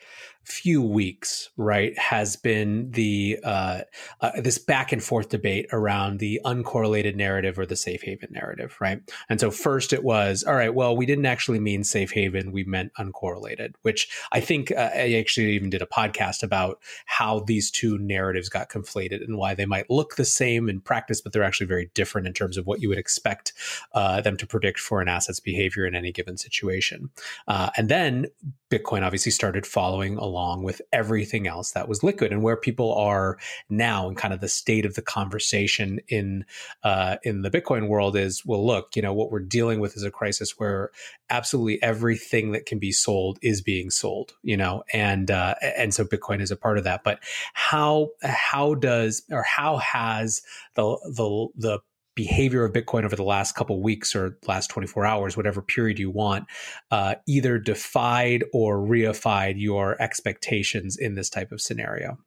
[0.45, 3.81] few weeks, right, has been the uh,
[4.21, 8.77] uh, this back and forth debate around the uncorrelated narrative or the safe haven narrative,
[8.79, 9.01] right?
[9.27, 12.63] And so first it was, all right, well, we didn't actually mean safe haven, we
[12.63, 17.71] meant uncorrelated, which I think uh, I actually even did a podcast about how these
[17.71, 21.43] two narratives got conflated and why they might look the same in practice, but they're
[21.43, 23.53] actually very different in terms of what you would expect
[23.93, 27.09] uh, them to predict for an asset's behavior in any given situation.
[27.47, 28.27] Uh, and then
[28.69, 33.37] Bitcoin obviously started following along with everything else that was liquid, and where people are
[33.69, 36.45] now, and kind of the state of the conversation in
[36.83, 40.03] uh, in the Bitcoin world is, well, look, you know, what we're dealing with is
[40.03, 40.91] a crisis where
[41.29, 46.03] absolutely everything that can be sold is being sold, you know, and uh, and so
[46.03, 47.03] Bitcoin is a part of that.
[47.03, 47.19] But
[47.53, 50.41] how how does or how has
[50.75, 51.79] the the the
[52.15, 56.09] behavior of Bitcoin over the last couple weeks or last 24 hours, whatever period you
[56.09, 56.45] want,
[56.91, 62.17] uh, either defied or reified your expectations in this type of scenario?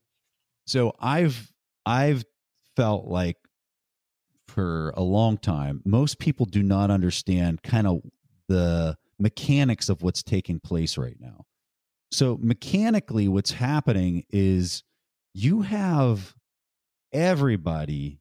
[0.67, 1.51] So I've
[1.87, 2.25] I've
[2.77, 3.37] felt like
[4.47, 8.01] for a long time, most people do not understand kind of
[8.49, 11.45] the mechanics of what's taking place right now.
[12.11, 14.83] So mechanically, what's happening is
[15.35, 16.35] you have
[17.13, 18.21] everybody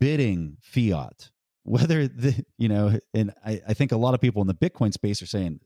[0.00, 1.30] bidding fiat
[1.64, 4.92] whether the you know and I, I think a lot of people in the bitcoin
[4.92, 5.60] space are saying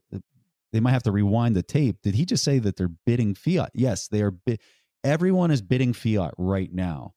[0.72, 1.98] they might have to rewind the tape.
[2.02, 3.70] Did he just say that they're bidding fiat?
[3.74, 4.34] Yes they are
[5.04, 7.14] everyone is bidding fiat right now.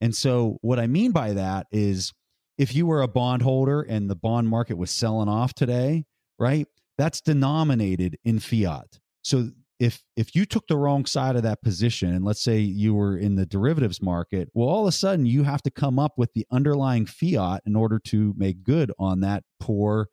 [0.00, 2.12] And so what i mean by that is
[2.58, 6.04] if you were a bondholder and the bond market was selling off today
[6.38, 6.66] right
[6.98, 9.00] that's denominated in fiat.
[9.22, 9.50] So
[9.82, 13.16] if if you took the wrong side of that position and let's say you were
[13.16, 16.32] in the derivatives market well all of a sudden you have to come up with
[16.34, 20.06] the underlying fiat in order to make good on that poor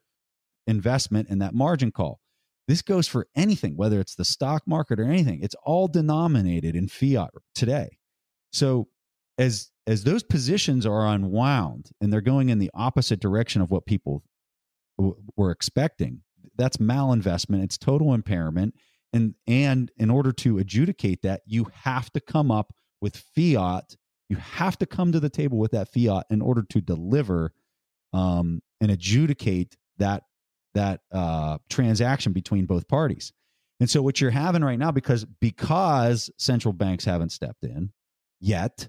[0.66, 2.20] investment and that margin call.
[2.68, 5.42] This goes for anything whether it's the stock market or anything.
[5.44, 8.00] It's all denominated in fiat today.
[8.52, 8.88] So
[9.38, 13.86] as as those positions are unwound and they're going in the opposite direction of what
[13.86, 14.24] people
[14.98, 16.22] w- were expecting
[16.58, 17.64] that's malinvestment.
[17.64, 18.74] It's total impairment
[19.14, 23.96] and and in order to adjudicate that you have to come up with fiat
[24.30, 27.52] you have to come to the table with that fiat in order to deliver
[28.14, 30.24] um, and adjudicate that
[30.76, 33.34] that uh, transaction between both parties.
[33.80, 37.92] And so what you're having right now because because central banks haven't stepped in
[38.40, 38.88] yet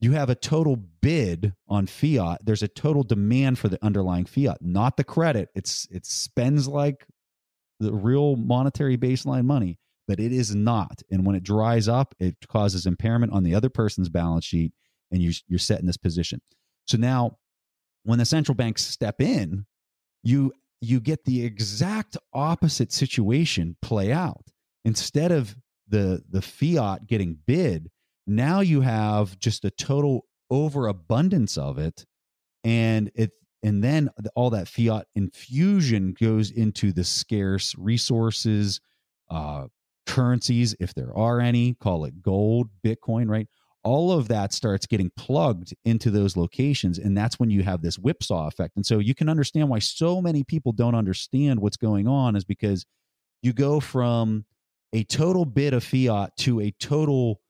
[0.00, 2.38] you have a total bid on fiat.
[2.44, 5.50] There's a total demand for the underlying fiat not the credit.
[5.54, 7.06] It's it spends like
[7.80, 11.02] the real monetary baseline money, but it is not.
[11.10, 14.72] And when it dries up, it causes impairment on the other person's balance sheet,
[15.10, 16.40] and you, you're set in this position.
[16.86, 17.38] So now,
[18.04, 19.66] when the central banks step in,
[20.22, 24.46] you you get the exact opposite situation play out.
[24.84, 25.56] Instead of
[25.88, 27.90] the the fiat getting bid,
[28.26, 32.06] now you have just a total overabundance of it,
[32.64, 33.32] and it
[33.62, 38.80] and then all that fiat infusion goes into the scarce resources
[39.30, 39.66] uh,
[40.06, 43.48] currencies if there are any call it gold bitcoin right?
[43.84, 47.96] All of that starts getting plugged into those locations and that's when you have this
[47.96, 48.76] whipsaw effect.
[48.76, 52.44] And so you can understand why so many people don't understand what's going on is
[52.44, 52.84] because
[53.42, 54.44] you go from
[54.92, 57.40] a total bit of fiat to a total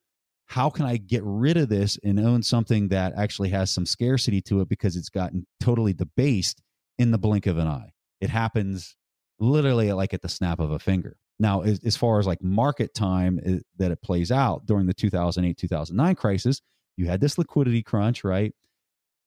[0.48, 4.40] how can I get rid of this and own something that actually has some scarcity
[4.42, 6.62] to it because it's gotten totally debased
[6.98, 7.92] in the blink of an eye?
[8.20, 8.96] It happens
[9.38, 11.16] literally like at the snap of a finger.
[11.38, 14.94] Now, as, as far as like market time is, that it plays out during the
[14.94, 16.62] 2008 2009 crisis,
[16.96, 18.52] you had this liquidity crunch, right?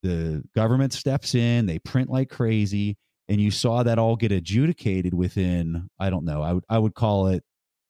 [0.01, 2.97] The government steps in, they print like crazy,
[3.29, 6.95] and you saw that all get adjudicated within, I don't know, I would, I would
[6.95, 7.43] call it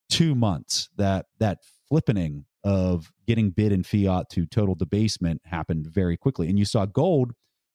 [0.10, 1.60] two months that that
[1.92, 6.50] flippening of getting bid in fiat to total debasement happened very quickly.
[6.50, 7.32] And you saw gold,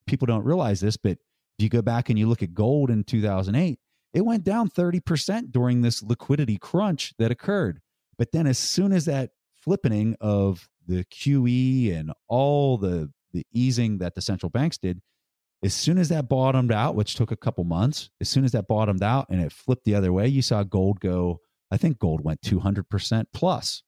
[0.07, 1.13] people don't realize this, but
[1.59, 3.79] if you go back and you look at gold in 2008,
[4.13, 7.81] it went down 30% during this liquidity crunch that occurred.
[8.19, 9.31] But then as soon as that
[9.67, 15.01] flippening of the QE and all the the easing that the central banks did,
[15.65, 18.69] as soon as that bottomed out, which took a couple months, as soon as that
[18.69, 21.41] bottomed out and it flipped the other way, you saw gold go,
[21.71, 23.83] I think gold went 200% plus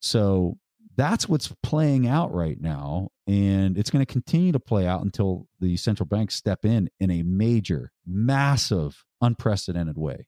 [0.00, 0.56] so
[0.96, 3.10] that's what's playing out right now.
[3.26, 7.10] And it's going to continue to play out until the central banks step in in
[7.10, 10.26] a major, massive, unprecedented way.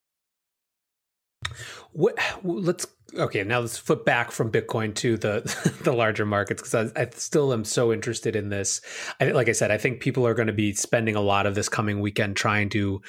[1.93, 2.87] What, let's
[3.19, 5.43] okay, now let's flip back from Bitcoin to the
[5.85, 8.81] the larger markets because I, I, still am so interested in this.
[9.21, 11.55] I, like I said, I think people are going to be spending a lot of
[11.55, 13.03] this coming weekend trying to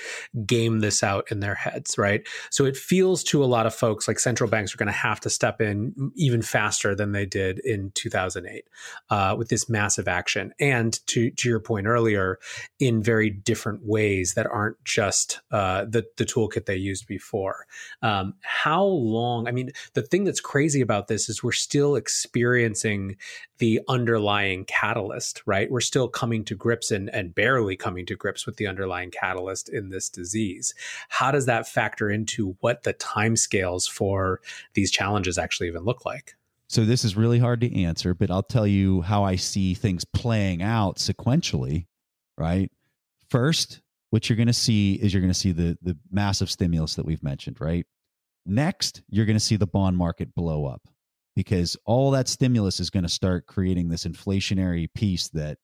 [0.46, 2.28] game this out in their heads, right?
[2.50, 5.20] So it feels to a lot of folks like central banks are going to have
[5.22, 8.66] to step in even faster than they did in 2008
[9.10, 12.40] uh, with this massive action, and to to your point earlier,
[12.80, 17.66] in very different ways that aren't just uh, the the toolkit they used before.
[18.02, 19.48] Um, how long?
[19.48, 23.16] I mean the thing that's crazy about this is we're still experiencing
[23.60, 25.70] the underlying catalyst, right?
[25.70, 29.70] We're still coming to grips and, and barely coming to grips with the underlying catalyst
[29.70, 30.74] in this disease.
[31.10, 34.42] How does that factor into what the timescales for
[34.74, 36.36] these challenges actually even look like?
[36.68, 40.06] So this is really hard to answer, but I'll tell you how I see things
[40.06, 41.86] playing out sequentially,
[42.36, 42.72] right?
[43.30, 46.96] First, what you're going to see is you're going to see the the massive stimulus
[46.96, 47.86] that we've mentioned, right?
[48.46, 50.82] Next, you're going to see the bond market blow up
[51.36, 55.58] because all that stimulus is going to start creating this inflationary piece that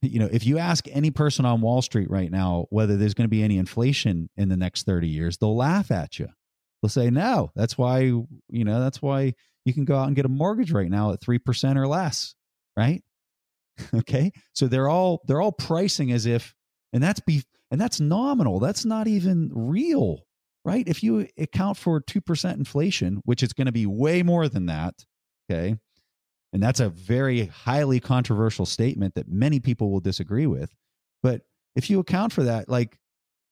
[0.00, 3.26] you know if you ask any person on wall street right now whether there's going
[3.26, 6.28] to be any inflation in the next 30 years they'll laugh at you.
[6.80, 8.28] They'll say no that's why you
[8.64, 11.76] know that's why you can go out and get a mortgage right now at 3%
[11.76, 12.34] or less
[12.76, 13.02] right?
[13.94, 14.32] Okay?
[14.52, 16.54] So they're all they're all pricing as if
[16.92, 18.60] and that's be and that's nominal.
[18.60, 20.20] That's not even real
[20.64, 20.86] right?
[20.86, 24.94] If you account for 2% inflation, which is going to be way more than that,
[25.50, 25.76] okay?
[26.52, 30.74] And that's a very highly controversial statement that many people will disagree with.
[31.22, 31.42] But
[31.74, 32.98] if you account for that, like,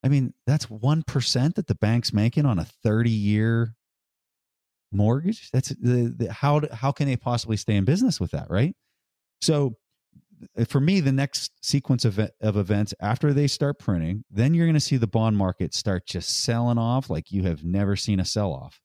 [0.03, 3.73] I mean, that's 1% that the bank's making on a 30 year
[4.91, 5.49] mortgage.
[5.51, 8.75] That's the, the how, how can they possibly stay in business with that, right?
[9.41, 9.77] So
[10.67, 14.73] for me, the next sequence of, of events after they start printing, then you're going
[14.73, 18.25] to see the bond market start just selling off like you have never seen a
[18.25, 18.79] sell off.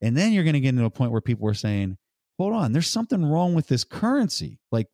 [0.00, 1.96] And then you're going to get into a point where people are saying,
[2.38, 4.58] hold on, there's something wrong with this currency.
[4.70, 4.88] Like,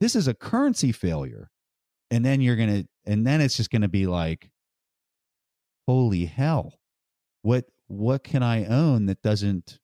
[0.00, 1.50] this is a currency failure.
[2.10, 4.50] And then you're going to, and then it's just going to be like,
[5.86, 6.74] holy hell,
[7.42, 9.78] what, what can I own that doesn't,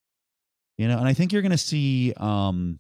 [0.79, 2.79] you know, and I think you're going to see, um,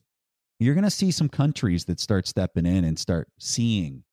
[0.61, 4.05] you're going to see some countries that start stepping in and start seeing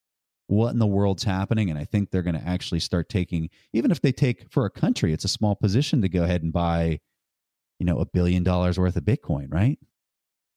[0.47, 3.91] what in the world's happening and i think they're going to actually start taking even
[3.91, 6.99] if they take for a country it's a small position to go ahead and buy
[7.79, 9.79] you know a billion dollars worth of bitcoin right?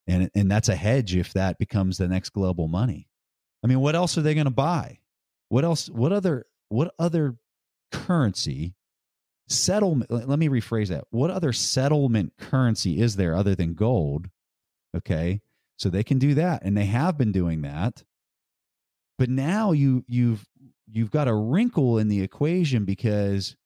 [0.06, 3.08] And and that's a hedge if that becomes the next global money.
[3.62, 4.98] I mean what else are they going to buy?
[5.48, 7.36] What else what other what other
[7.92, 8.74] currency
[9.48, 11.04] settlement let me rephrase that.
[11.10, 14.28] What other settlement currency is there other than gold
[14.96, 15.40] okay
[15.80, 18.04] so they can do that and they have been doing that.
[19.18, 20.46] But now you you've
[20.92, 23.56] you've got a wrinkle in the equation because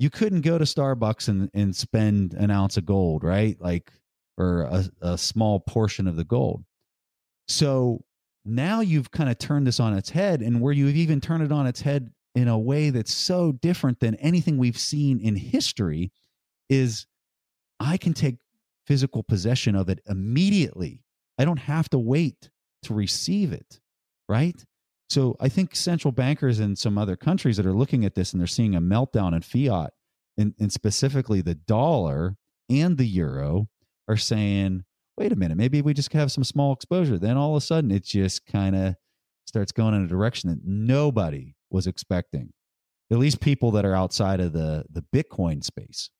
[0.00, 3.56] you couldn't go to Starbucks and, and spend an ounce of gold, right?
[3.60, 3.92] Like
[4.36, 6.64] or a, a small portion of the gold.
[7.46, 8.04] So
[8.44, 11.52] now you've kind of turned this on its head, and where you've even turned it
[11.52, 16.10] on its head in a way that's so different than anything we've seen in history
[16.68, 17.06] is
[17.78, 18.36] I can take
[18.86, 21.02] physical possession of it immediately
[21.38, 22.50] I don't have to wait
[22.82, 23.80] to receive it,
[24.28, 24.64] right?
[25.08, 28.40] So I think central bankers in some other countries that are looking at this and
[28.40, 29.92] they're seeing a meltdown in fiat
[30.36, 32.36] and, and specifically the dollar
[32.68, 33.68] and the euro
[34.06, 34.84] are saying,
[35.16, 37.18] wait a minute, maybe we just have some small exposure.
[37.18, 38.94] Then all of a sudden it just kind of
[39.46, 42.52] starts going in a direction that nobody was expecting.
[43.10, 46.10] At least people that are outside of the the Bitcoin space.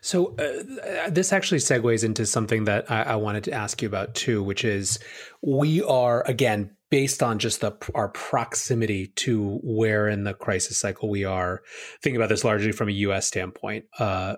[0.00, 4.14] So uh, this actually segues into something that I, I, wanted to ask you about
[4.14, 4.98] too, which is
[5.42, 11.08] we are again based on just the our proximity to where in the crisis cycle
[11.08, 11.62] we are.
[12.02, 13.26] Thinking about this largely from a U.S.
[13.26, 14.36] standpoint, uh,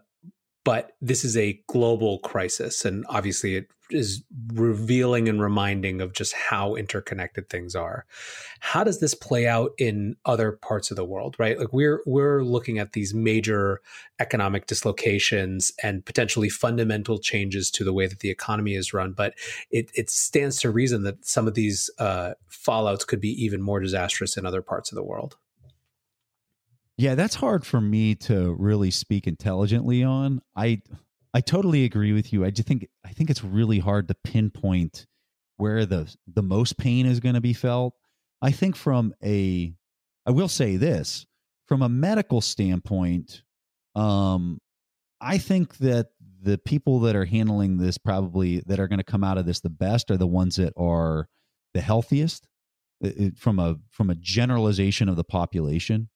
[0.65, 4.23] but this is a global crisis, and obviously it is
[4.53, 8.05] revealing and reminding of just how interconnected things are.
[8.61, 11.59] How does this play out in other parts of the world, right?
[11.59, 13.81] Like we're we're looking at these major
[14.19, 19.35] economic dislocations and potentially fundamental changes to the way that the economy is run, but
[19.71, 23.81] it, it stands to reason that some of these uh, fallouts could be even more
[23.81, 25.37] disastrous in other parts of the world.
[26.99, 30.41] Yeah, that's hard for me to really speak intelligently on.
[30.57, 30.81] I
[31.37, 32.47] I totally agree with you.
[32.47, 35.07] I just think I think it's really hard to pinpoint
[35.59, 37.93] where the the most pain is going to be felt.
[38.41, 39.75] I think from a
[40.25, 41.27] I will say this,
[41.67, 43.43] from a medical standpoint,
[43.95, 44.63] um
[45.21, 46.07] I think that
[46.41, 49.61] the people that are handling this probably that are going to come out of this
[49.61, 51.29] the best are the ones that are
[51.75, 52.49] the healthiest
[53.37, 56.09] from a from a generalization of the population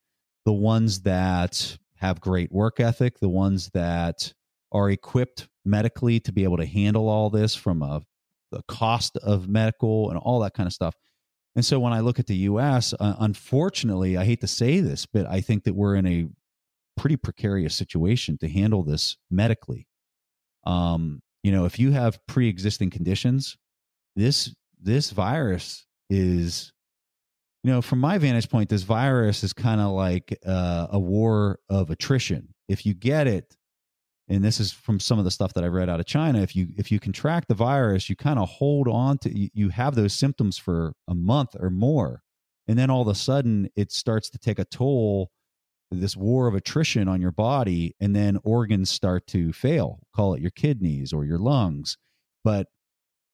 [0.46, 4.32] the ones that have great work ethic the ones that
[4.72, 8.02] are equipped medically to be able to handle all this from a
[8.50, 10.94] the cost of medical and all that kind of stuff.
[11.54, 15.06] And so when I look at the US, uh, unfortunately, I hate to say this,
[15.06, 16.28] but I think that we're in a
[16.96, 19.86] pretty precarious situation to handle this medically.
[20.64, 23.56] Um, you know, if you have pre-existing conditions,
[24.16, 26.72] this this virus is
[27.62, 31.58] you know, from my vantage point, this virus is kind of like uh, a war
[31.68, 32.54] of attrition.
[32.68, 33.54] If you get it,
[34.30, 36.54] and this is from some of the stuff that I've read out of China, if
[36.54, 40.14] you if you contract the virus, you kind of hold on to you, have those
[40.14, 42.22] symptoms for a month or more,
[42.68, 45.30] and then all of a sudden it starts to take a toll,
[45.90, 49.98] this war of attrition on your body, and then organs start to fail.
[50.14, 51.96] Call it your kidneys or your lungs,
[52.44, 52.68] but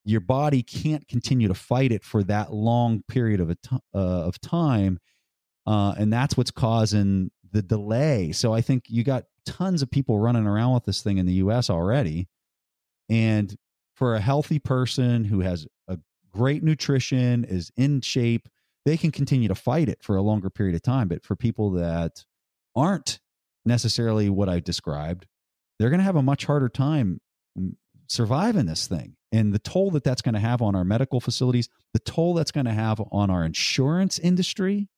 [0.07, 3.99] your body can't continue to fight it for that long period of a t- uh,
[3.99, 4.99] of time,
[5.67, 8.33] uh, and that's what's causing the delay.
[8.33, 11.35] So I think you got tons of people running around with this thing in the
[11.35, 11.71] U.S.
[11.71, 12.29] already,
[13.09, 13.57] and
[13.95, 15.99] for a healthy person who has a
[16.33, 18.49] great nutrition, is in shape,
[18.85, 21.09] they can continue to fight it for a longer period of time.
[21.09, 22.25] But for people that
[22.77, 23.21] aren't
[23.65, 25.27] necessarily what I described,
[25.79, 27.21] they're going to have a much harder time
[27.59, 27.75] mm,
[28.07, 31.69] surviving this thing and the toll that that's going to have on our medical facilities,
[31.95, 34.89] the toll that's going to have on our insurance industry.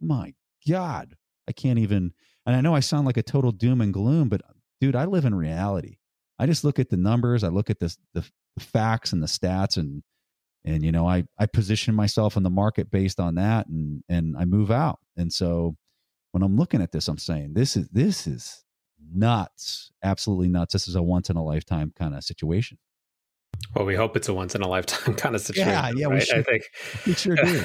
[0.00, 0.34] My
[0.68, 1.14] God,
[1.48, 2.12] I can't even.
[2.46, 4.42] And I know I sound like a total doom and gloom, but
[4.80, 5.96] dude, I live in reality.
[6.38, 8.24] I just look at the numbers, I look at the, the
[8.60, 10.02] facts and the stats, and
[10.64, 14.36] and you know, I I position myself in the market based on that, and and
[14.36, 15.00] I move out.
[15.16, 15.76] And so
[16.32, 18.64] when I'm looking at this, I'm saying this is this is
[19.12, 20.72] nuts, absolutely nuts.
[20.72, 22.78] This is a once in a lifetime kind of situation.
[23.74, 25.70] Well, we hope it's a once in a lifetime kind of situation.
[25.70, 26.14] Yeah, yeah, right?
[26.14, 26.62] we should, I think
[27.06, 27.64] we sure do.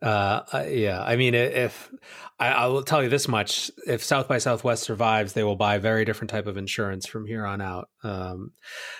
[0.00, 1.92] Uh, yeah, I mean, if
[2.38, 5.74] I, I, will tell you this much, if South by Southwest survives, they will buy
[5.74, 7.88] a very different type of insurance from here on out.
[8.04, 8.52] Um,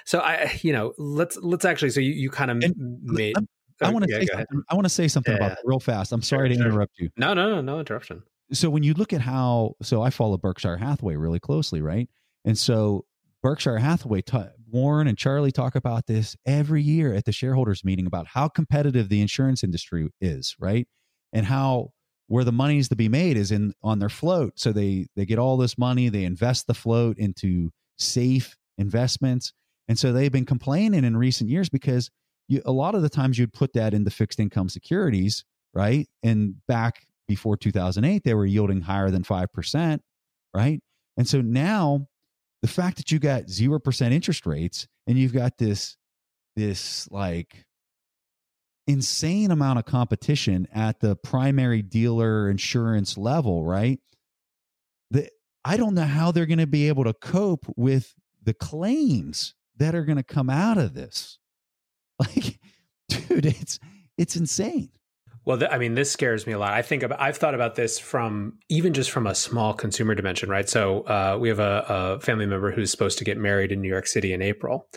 [0.04, 1.90] so I, you know, let's let's actually.
[1.90, 2.56] So you, you kind of
[3.02, 3.36] made.
[3.80, 4.62] i want to yeah, say something.
[4.68, 5.38] I want to say something yeah.
[5.38, 6.10] about that real fast.
[6.10, 7.10] I'm sorry sure, to interrupt you.
[7.16, 8.22] No, no, no, no interruption.
[8.52, 12.08] So when you look at how, so I follow Berkshire Hathaway really closely, right?
[12.44, 13.04] And so
[13.42, 14.38] Berkshire Hathaway t-
[14.70, 19.08] Warren and Charlie talk about this every year at the shareholders meeting about how competitive
[19.08, 20.86] the insurance industry is, right?
[21.32, 21.90] And how
[22.28, 24.58] where the money's to be made is in on their float.
[24.58, 29.52] So they they get all this money, they invest the float into safe investments.
[29.88, 32.10] And so they've been complaining in recent years because
[32.46, 35.44] you, a lot of the times you'd put that into fixed income securities,
[35.74, 36.06] right?
[36.22, 40.00] And back before 2008, they were yielding higher than 5%,
[40.54, 40.80] right?
[41.16, 42.06] And so now
[42.62, 45.96] the fact that you got 0% interest rates and you've got this
[46.56, 47.64] this like
[48.88, 54.00] insane amount of competition at the primary dealer insurance level right?
[55.10, 55.30] The,
[55.64, 59.94] i don't know how they're going to be able to cope with the claims that
[59.94, 61.38] are going to come out of this.
[62.20, 62.58] Like
[63.08, 63.78] dude it's
[64.16, 64.90] it's insane
[65.48, 66.74] well, th- I mean, this scares me a lot.
[66.74, 70.50] I think about, I've thought about this from even just from a small consumer dimension,
[70.50, 70.68] right?
[70.68, 73.88] So uh, we have a, a, family member who's supposed to get married in New
[73.88, 74.88] York City in April,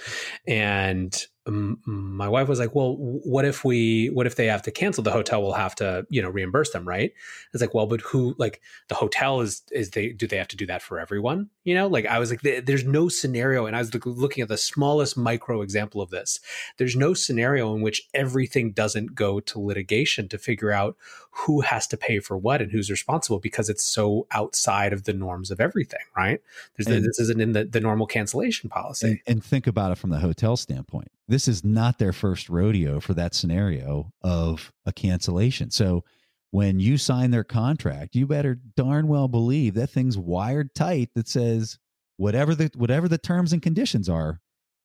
[0.46, 1.16] and
[1.48, 4.08] my wife was like, "Well, what if we?
[4.08, 5.04] What if they have to cancel?
[5.04, 7.12] The hotel will have to, you know, reimburse them, right?"
[7.52, 8.36] It's like, "Well, but who?
[8.38, 11.50] Like, the hotel is is they do they have to do that for everyone?
[11.64, 14.58] You know, like I was like, there's no scenario, and I was looking at the
[14.58, 16.40] smallest micro example of this.
[16.78, 20.96] There's no scenario in which everything doesn't go to litigation to figure out
[21.32, 25.14] who has to pay for what and who's responsible because it's so outside of the
[25.14, 26.42] norms of everything, right?
[26.76, 29.08] There's and, this isn't in the, the normal cancellation policy.
[29.08, 33.00] And, and think about it from the hotel standpoint this is not their first rodeo
[33.00, 35.72] for that scenario of a cancellation.
[35.72, 36.04] So
[36.52, 41.30] when you sign their contract, you better darn well believe that thing's wired tight that
[41.30, 41.80] says
[42.18, 44.42] whatever the whatever the terms and conditions are.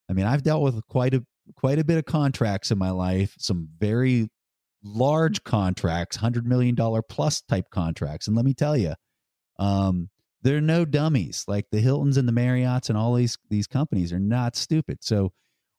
[0.08, 1.26] I mean, I've dealt with quite a
[1.56, 4.30] quite a bit of contracts in my life, some very
[4.86, 8.94] large contracts, 100 million dollar plus type contracts, and let me tell you,
[9.58, 10.10] um
[10.42, 11.44] they're no dummies.
[11.48, 14.98] Like the Hiltons and the Marriotts and all these these companies are not stupid.
[15.02, 15.32] So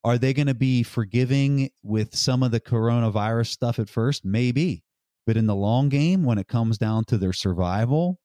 [0.03, 4.25] are they going to be forgiving with some of the coronavirus stuff at first?
[4.25, 4.83] Maybe.
[5.25, 8.19] But in the long game, when it comes down to their survival,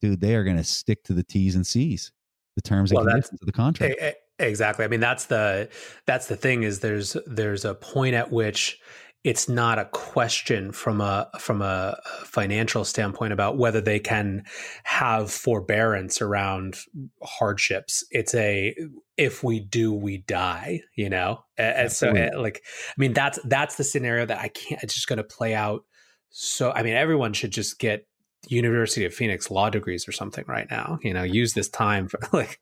[0.00, 2.12] dude, they are going to stick to the T's and C's,
[2.56, 4.16] the terms well, and conditions of the contract.
[4.38, 4.84] Exactly.
[4.84, 5.68] I mean, that's the
[6.06, 8.78] that's the thing is there's there's a point at which
[9.22, 14.44] it's not a question from a from a financial standpoint about whether they can
[14.84, 16.78] have forbearance around
[17.22, 18.02] hardships.
[18.10, 18.74] It's a
[19.16, 21.44] if we do we die you know?
[21.58, 25.18] And so like i mean that's that's the scenario that i can't it's just going
[25.18, 25.84] to play out
[26.30, 28.06] so i mean everyone should just get
[28.48, 31.22] university of phoenix law degrees or something right now you know?
[31.22, 32.60] Use this time for like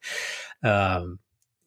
[0.65, 1.21] um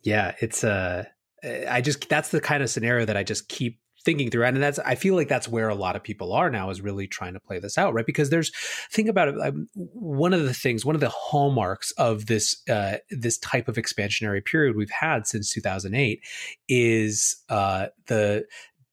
[0.03, 1.05] Yeah, it's uh
[1.43, 4.79] I just that's the kind of scenario that I just keep thinking through and that's
[4.79, 7.39] i feel like that's where a lot of people are now is really trying to
[7.39, 8.05] play this out right?
[8.05, 8.51] Because there's
[8.91, 13.37] think about it one of the things one of the hallmarks of this uh, this
[13.37, 16.21] type of expansionary period we've had since 2008
[16.67, 18.45] is uh, the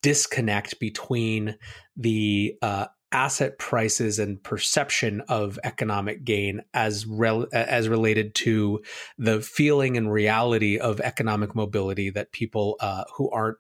[0.03, 1.57] disconnect between
[1.97, 8.81] the uh, asset prices and perception of economic gain as rel- as related to
[9.17, 13.57] the feeling and reality of economic mobility that people uh, who aren't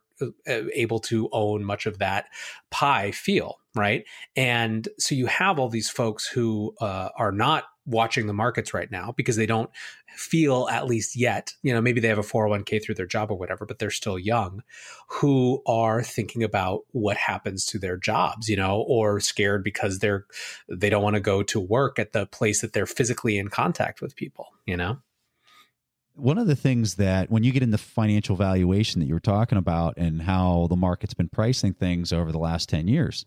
[0.47, 2.27] able to own much of that
[2.71, 4.05] pie feel right?
[4.37, 8.91] And so you have all these folks who uh, are not watching the markets right
[8.91, 9.71] now because they don't
[10.14, 13.39] feel at least yet you know maybe they have a 401k through their job or
[13.39, 14.62] whatever but they're still young
[15.07, 20.27] who are thinking about what happens to their jobs you know or scared because they're
[20.69, 24.03] they don't want to go to work at the place that they're physically in contact
[24.03, 24.99] with people you know
[26.19, 29.59] one of the things that when you get into financial valuation that you were talking
[29.59, 33.25] about and how the market's been pricing things over the last 10 years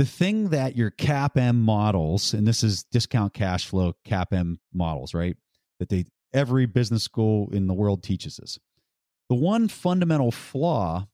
[0.00, 5.36] the thing that your CAPM models, and this is discount cash flow CAPM models, right?
[5.78, 8.58] That they every business school in the world teaches this.
[9.28, 11.06] The one fundamental flaw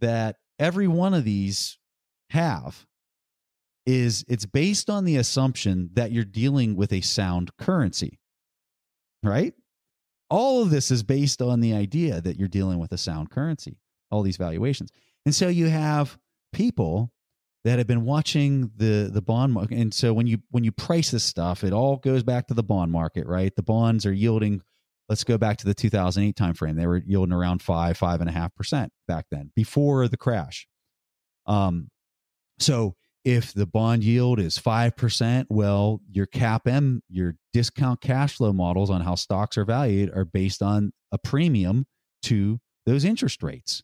[0.00, 1.76] that every one of these
[2.30, 2.86] have
[3.84, 8.18] is it's based on the assumption that you're dealing with a sound currency,
[9.22, 9.52] right?
[10.30, 13.78] All of this is based on the idea that you're dealing with a sound currency,
[14.10, 14.90] all these valuations.
[15.24, 16.18] And so you have
[16.52, 17.12] people
[17.64, 19.78] that have been watching the the bond market.
[19.78, 22.62] And so when you when you price this stuff it all goes back to the
[22.62, 23.54] bond market right?
[23.54, 24.62] The bonds are yielding
[25.08, 26.76] let's go back to the 2008 timeframe.
[26.76, 30.66] They were yielding around five five and a half percent back then before the crash.
[31.46, 31.88] Um
[32.58, 32.94] so
[33.28, 39.02] if the bond yield is 5% well your CAPM your discount cash flow models on
[39.02, 41.84] how stocks are valued are based on a premium
[42.22, 43.82] to those interest rates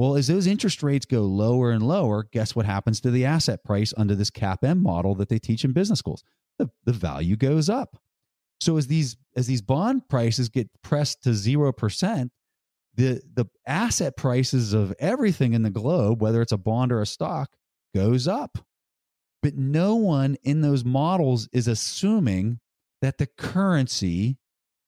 [0.00, 3.62] well, as those interest rates go lower and lower, guess what happens to the asset
[3.64, 6.24] price under this CAPM model that they teach in business schools?
[6.58, 7.98] The, the value goes up.
[8.60, 12.32] So as these as these bond prices get pressed to zero percent,
[12.94, 17.06] the the asset prices of everything in the globe, whether it's a bond or a
[17.06, 17.50] stock,
[17.94, 18.56] goes up.
[19.42, 22.60] But no one in those models is assuming
[23.00, 24.38] that the currency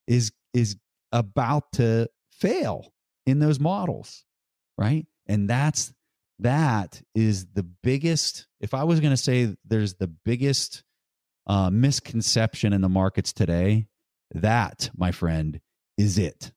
[0.07, 0.77] is is
[1.13, 2.93] about to fail
[3.27, 4.25] in those models
[4.79, 5.07] right?
[5.27, 5.93] And that's
[6.41, 8.47] that is the biggest.
[8.61, 10.83] If I was going to say there's the biggest
[11.47, 13.87] uh, misconception in the markets today,
[14.35, 15.61] that, my friend,
[15.97, 16.53] is it.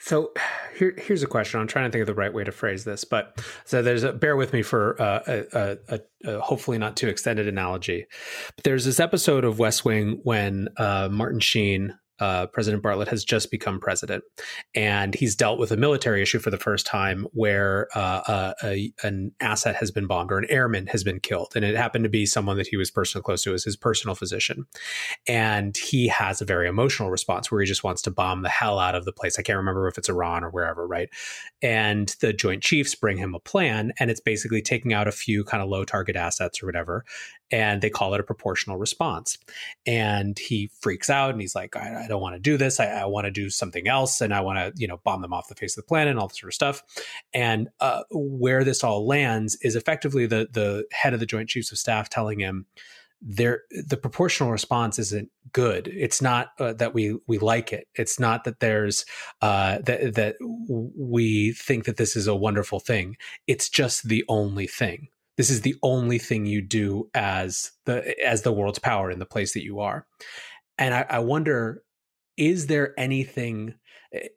[0.00, 0.32] So
[0.76, 1.60] here, here's a question.
[1.60, 4.12] I'm trying to think of the right way to phrase this, but so there's a
[4.12, 8.06] bear with me for uh, a, a, a, hopefully not too extended analogy.
[8.56, 13.24] But there's this episode of West Wing when uh, Martin Sheen uh, President Bartlet has
[13.24, 14.24] just become president,
[14.74, 18.92] and he's dealt with a military issue for the first time, where uh, uh, a,
[19.02, 22.10] an asset has been bombed or an airman has been killed, and it happened to
[22.10, 24.66] be someone that he was personally close to as his personal physician,
[25.26, 28.78] and he has a very emotional response where he just wants to bomb the hell
[28.78, 29.38] out of the place.
[29.38, 31.08] I can't remember if it's Iran or wherever, right?
[31.62, 35.44] And the Joint Chiefs bring him a plan, and it's basically taking out a few
[35.44, 37.04] kind of low target assets or whatever,
[37.50, 39.38] and they call it a proportional response.
[39.86, 42.78] And he freaks out and he's like, I, I don't want to do this.
[42.78, 44.20] I, I want to do something else.
[44.20, 46.20] And I want to, you know, bomb them off the face of the planet and
[46.20, 46.82] all this sort of stuff.
[47.32, 51.72] And uh, where this all lands is effectively the, the head of the Joint Chiefs
[51.72, 52.66] of Staff telling him,
[53.22, 58.18] there the proportional response isn't good it's not uh, that we we like it it's
[58.18, 59.04] not that there's
[59.42, 60.36] uh that that
[60.96, 65.60] we think that this is a wonderful thing it's just the only thing this is
[65.60, 69.64] the only thing you do as the as the world's power in the place that
[69.64, 70.06] you are
[70.78, 71.82] and I, I wonder
[72.36, 73.74] is there anything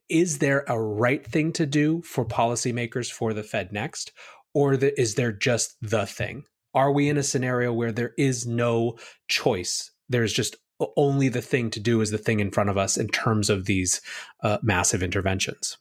[0.10, 4.12] is there a right thing to do for policymakers for the fed next?
[4.54, 6.44] Or the, is there just the thing?
[6.76, 9.92] Are we in a scenario where there is no choice?
[10.08, 10.58] There's just
[10.98, 13.66] only the thing to do is the thing in front of us in terms of
[13.66, 14.02] these
[14.44, 15.78] uh, massive interventions.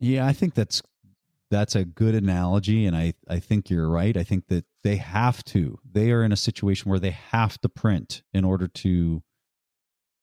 [0.00, 0.80] Yeah i think that's
[1.50, 4.16] that's a good analogy and i i think you're right.
[4.16, 7.68] I think that they have to they are in a situation where they have to
[7.68, 9.22] print in order to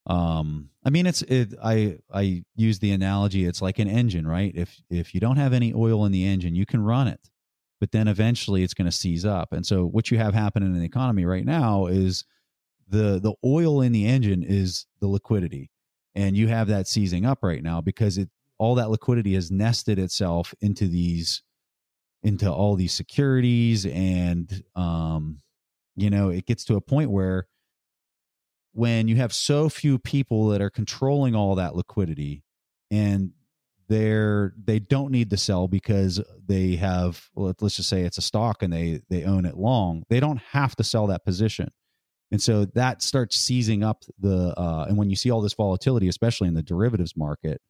[0.08, 4.54] um i mean it's it i i use the analogy it's like an engine right?
[4.56, 7.30] If if you don't have any oil in the engine you can run it
[7.80, 9.52] but then eventually it's going to seize up.
[9.52, 12.24] And so what you have happening in the economy right now is
[12.88, 15.72] the the oil in the engine is the liquidity
[16.14, 20.00] and you have that seizing up right now because it all that liquidity has nested
[20.00, 21.42] itself into these
[22.24, 25.40] into all these securities and um
[25.96, 27.48] you know it gets to a point where
[28.76, 32.44] when you have so few people that are controlling all that liquidity
[32.92, 33.32] and
[33.88, 38.62] they're they don't need to sell because they have let's just say it's a stock
[38.62, 41.72] and they they own it long they don't have to sell that position.
[42.32, 46.10] And so that starts seizing up the uh, and when you see all this volatility
[46.10, 47.62] especially in the derivatives market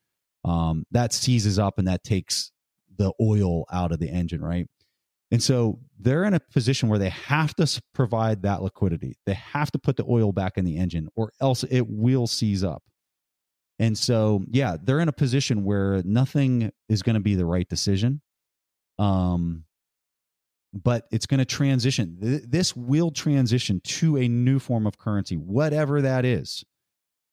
[0.43, 2.51] um, that seizes up and that takes
[2.97, 4.67] the oil out of the engine right
[5.35, 9.71] and so they're in a position where they have to provide that liquidity they have
[9.71, 12.81] to put the oil back in the engine or else it will seize up
[13.79, 17.67] and so, yeah, they're in a position where nothing is going to be the right
[17.67, 18.21] decision.
[18.97, 19.65] Um,
[20.73, 22.17] but it's going to transition.
[22.19, 26.63] This will transition to a new form of currency, whatever that is.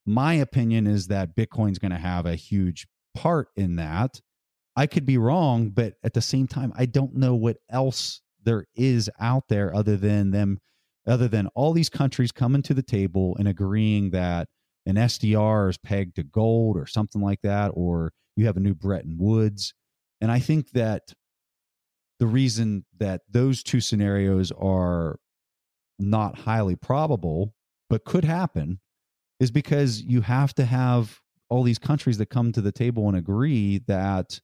[0.05, 4.21] My opinion is that Bitcoin's going to have a huge part in that.
[4.77, 8.65] I could be wrong, but at the same time, I don't know what else there
[8.75, 10.59] is out there other than them,
[11.07, 14.49] other than all these countries coming to the table and agreeing that
[14.87, 18.75] an SDR is pegged to gold or something like that, or you have a new
[18.75, 19.75] Bretton Woods.
[20.21, 21.13] And I think that
[22.19, 25.19] the reason that those two scenarios are
[25.99, 27.55] not highly probable,
[27.91, 28.81] but could happen,
[29.39, 33.17] is because you have to have all these countries that come to the table and
[33.17, 34.41] agree that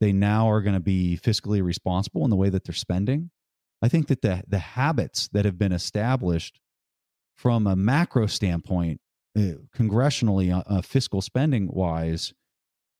[0.00, 3.30] they now are going to be fiscally responsible in the way that they're spending.
[3.82, 6.60] I think that the the habits that have been established
[7.36, 9.00] from a macro standpoint
[9.36, 12.32] uh, congressionally, uh, uh, fiscal spending wise,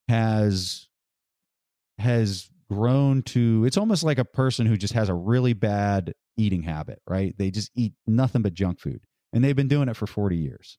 [0.07, 0.87] has
[1.97, 6.63] has grown to it's almost like a person who just has a really bad eating
[6.63, 7.35] habit, right?
[7.37, 9.01] They just eat nothing but junk food,
[9.33, 10.77] and they've been doing it for forty years.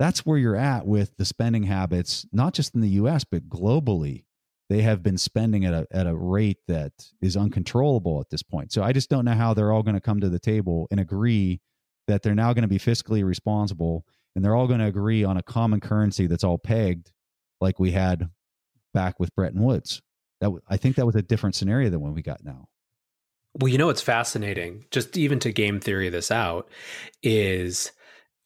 [0.00, 3.22] That's where you're at with the spending habits, not just in the U.S.
[3.24, 4.24] but globally.
[4.70, 8.72] They have been spending at a at a rate that is uncontrollable at this point.
[8.72, 11.00] So I just don't know how they're all going to come to the table and
[11.00, 11.60] agree
[12.06, 15.36] that they're now going to be fiscally responsible and they're all going to agree on
[15.36, 17.10] a common currency that's all pegged
[17.60, 18.30] like we had
[18.94, 20.02] back with Bretton Woods.
[20.40, 22.68] That I think that was a different scenario than what we got now.
[23.58, 26.68] Well, you know what's fascinating, just even to game theory this out,
[27.24, 27.90] is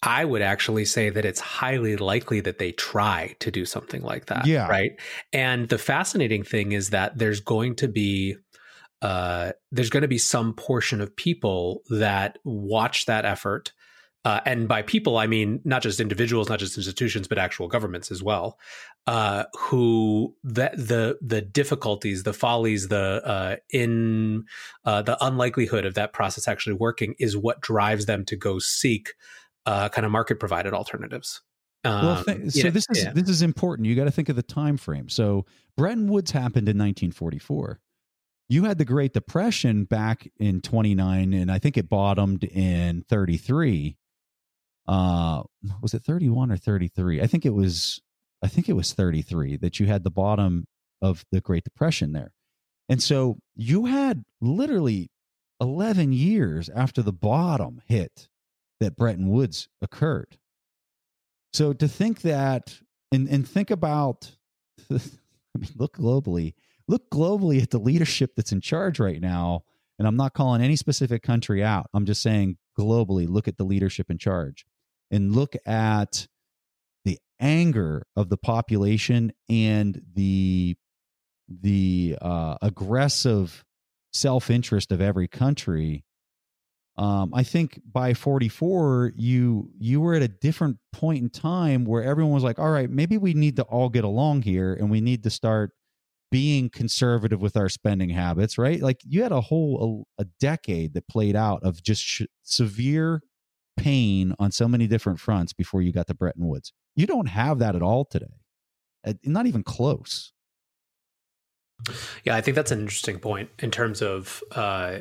[0.04, 4.26] I would actually say that it's highly likely that they try to do something like
[4.26, 4.46] that.
[4.46, 4.68] Yeah.
[4.68, 4.92] Right.
[5.32, 8.36] And the fascinating thing is that there's going to be
[9.02, 13.72] uh, there's going to be some portion of people that watch that effort
[14.24, 18.10] uh, and by people, I mean not just individuals, not just institutions, but actual governments
[18.10, 18.58] as well,
[19.06, 24.46] uh, who the, the the difficulties, the follies, the uh, in
[24.86, 29.10] uh, the unlikelihood of that process actually working is what drives them to go seek
[29.66, 31.42] uh, kind of market provided alternatives.
[31.84, 33.12] Um, well, th- so this is yeah.
[33.12, 33.86] this is important.
[33.86, 35.08] You got to think of the time frame.
[35.08, 35.44] So
[35.76, 37.80] Bretton Woods happened in 1944
[38.48, 43.96] you had the Great Depression back in 29, and I think it bottomed in 33
[44.86, 45.42] uh
[45.80, 48.02] was it 31 or 33 i think it was
[48.42, 50.66] i think it was 33 that you had the bottom
[51.00, 52.32] of the great depression there
[52.88, 55.10] and so you had literally
[55.58, 58.28] 11 years after the bottom hit
[58.84, 60.36] that Bretton Woods occurred.
[61.52, 62.78] So to think that
[63.10, 64.36] and and think about
[64.90, 65.00] I
[65.58, 66.54] mean look globally,
[66.86, 69.64] look globally at the leadership that's in charge right now
[69.98, 71.88] and I'm not calling any specific country out.
[71.94, 74.66] I'm just saying globally look at the leadership in charge
[75.10, 76.26] and look at
[77.04, 80.76] the anger of the population and the
[81.48, 83.64] the uh, aggressive
[84.12, 86.04] self-interest of every country
[86.96, 92.02] um, i think by 44 you you were at a different point in time where
[92.02, 95.00] everyone was like all right maybe we need to all get along here and we
[95.00, 95.70] need to start
[96.30, 100.94] being conservative with our spending habits right like you had a whole a, a decade
[100.94, 103.22] that played out of just sh- severe
[103.76, 106.72] pain on so many different fronts before you got to Bretton Woods.
[106.96, 108.40] You don't have that at all today,
[109.06, 110.32] uh, not even close.
[112.24, 114.98] Yeah, I think that's an interesting point in terms of uh,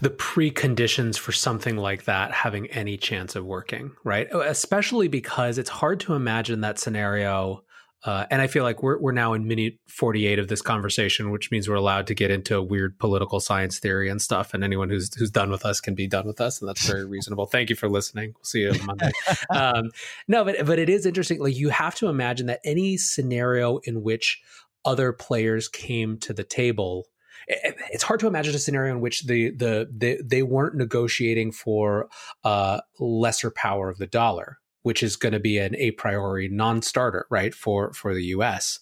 [0.00, 4.28] the preconditions for something like that having any chance of working, right?
[4.32, 7.62] Especially because it's hard to imagine that scenario
[8.04, 11.30] uh, and I feel like we're we're now in minute forty eight of this conversation,
[11.30, 14.54] which means we're allowed to get into weird political science theory and stuff.
[14.54, 17.04] And anyone who's who's done with us can be done with us, and that's very
[17.04, 17.46] reasonable.
[17.46, 18.34] Thank you for listening.
[18.36, 19.10] We'll see you on Monday.
[19.50, 19.90] um,
[20.28, 21.40] no, but but it is interesting.
[21.40, 24.40] Like you have to imagine that any scenario in which
[24.84, 27.06] other players came to the table
[27.48, 32.08] it's hard to imagine a scenario in which the the, the they weren't negotiating for
[32.44, 37.26] uh, lesser power of the dollar which is going to be an a priori non-starter,
[37.30, 38.78] right, for for the U.S.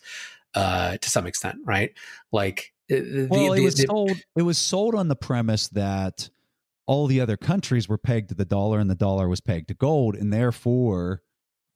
[0.55, 1.93] Uh, to some extent, right?
[2.33, 4.17] Like, uh, the, well, the, it was the, sold.
[4.37, 6.31] It was sold on the premise that
[6.87, 9.75] all the other countries were pegged to the dollar and the dollar was pegged to
[9.75, 11.23] gold and therefore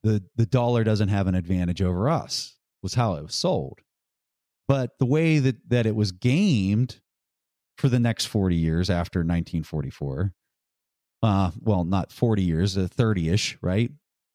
[0.03, 3.81] the the dollar doesn't have an advantage over us was how it was sold
[4.71, 7.01] but the way that that it was gamed
[7.77, 10.33] for the next 40 years after 1944
[11.23, 13.91] uh well not 40 years uh, 30ish right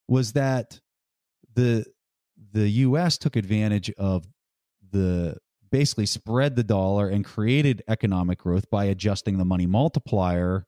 [0.08, 0.80] was that
[1.54, 1.86] the
[2.52, 4.26] the US took advantage of
[4.90, 5.36] the
[5.70, 10.64] basically spread the dollar and created economic growth by adjusting the money multiplier,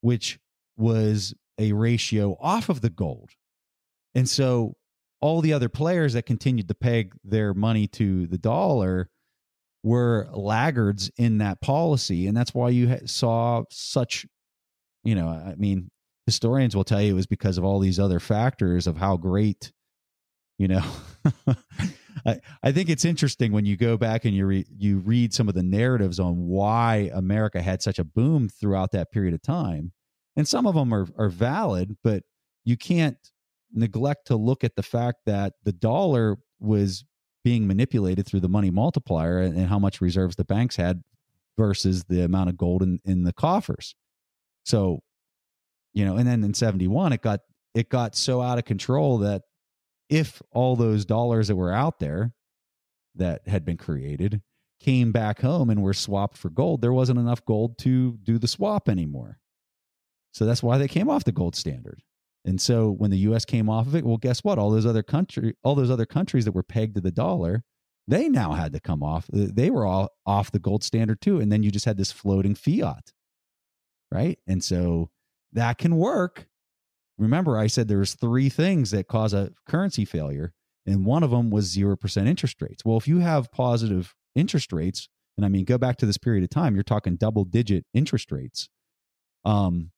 [0.00, 0.38] which
[0.76, 3.30] was a ratio off of the gold.
[4.14, 4.74] And so
[5.22, 9.08] all the other players that continued to peg their money to the dollar
[9.84, 12.26] were laggards in that policy.
[12.26, 14.26] And that's why you saw such,
[15.04, 15.90] you know, I mean,
[16.26, 19.72] historians will tell you it was because of all these other factors of how great,
[20.58, 20.84] you know,
[22.26, 25.48] I, I think it's interesting when you go back and you re, you read some
[25.48, 29.92] of the narratives on why America had such a boom throughout that period of time,
[30.36, 32.22] and some of them are are valid, but
[32.64, 33.31] you can't
[33.72, 37.04] neglect to look at the fact that the dollar was
[37.44, 41.02] being manipulated through the money multiplier and, and how much reserves the banks had
[41.58, 43.94] versus the amount of gold in, in the coffers.
[44.64, 45.00] So,
[45.92, 47.40] you know, and then in 71 it got
[47.74, 49.42] it got so out of control that
[50.08, 52.32] if all those dollars that were out there
[53.14, 54.42] that had been created
[54.80, 58.48] came back home and were swapped for gold, there wasn't enough gold to do the
[58.48, 59.38] swap anymore.
[60.32, 62.02] So that's why they came off the gold standard.
[62.44, 64.58] And so when the US came off of it, well, guess what?
[64.58, 67.62] All those other country, all those other countries that were pegged to the dollar,
[68.08, 69.26] they now had to come off.
[69.32, 71.38] They were all off the gold standard too.
[71.38, 73.12] And then you just had this floating fiat.
[74.10, 74.38] Right.
[74.46, 75.10] And so
[75.52, 76.48] that can work
[77.22, 80.52] remember I said there's three things that cause a currency failure,
[80.84, 82.84] and one of them was 0% interest rates.
[82.84, 86.44] Well, if you have positive interest rates, and I mean, go back to this period
[86.44, 88.68] of time, you're talking double digit interest rates.
[89.44, 89.91] Um,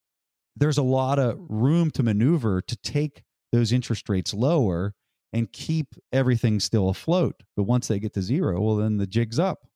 [0.57, 4.95] there's a lot of room to maneuver to take those interest rates lower
[5.33, 7.43] and keep everything still afloat.
[7.57, 9.67] But once they get to zero, well, then the jig's up.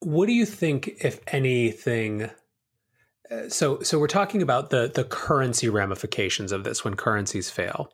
[0.00, 2.30] What do you think, if anything,
[3.30, 7.90] uh, so so we're talking about the the currency ramifications of this when currencies fail.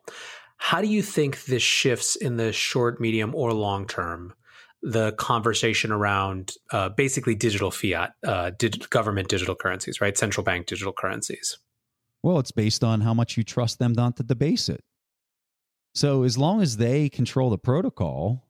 [0.58, 4.34] How do you think this shifts in the short, medium, or long term
[4.84, 10.16] the conversation around uh, basically digital fiat, uh, dig- government digital currencies, right?
[10.16, 11.58] Central bank digital currencies.
[12.22, 14.84] Well, it's based on how much you trust them not to debase it.
[15.94, 18.46] So as long as they control the protocol,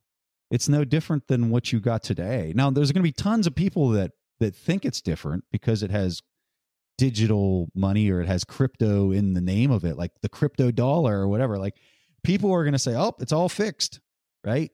[0.51, 2.53] it's no different than what you got today.
[2.55, 4.11] Now, there's going to be tons of people that
[4.41, 6.21] that think it's different because it has
[6.99, 11.21] digital money or it has crypto in the name of it, like the crypto dollar
[11.21, 11.77] or whatever, like
[12.25, 14.01] people are going to say, "Oh, it's all fixed,"
[14.45, 14.71] right?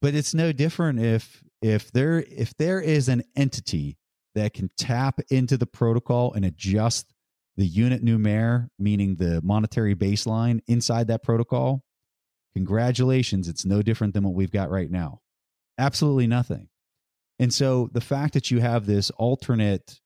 [0.00, 3.98] But it's no different if if there if there is an entity
[4.34, 7.12] that can tap into the protocol and adjust
[7.56, 11.82] the unit numer, meaning the monetary baseline inside that protocol.
[12.54, 15.20] Congratulations, it's no different than what we've got right now.
[15.78, 16.68] Absolutely nothing.
[17.38, 20.00] And so the fact that you have this alternate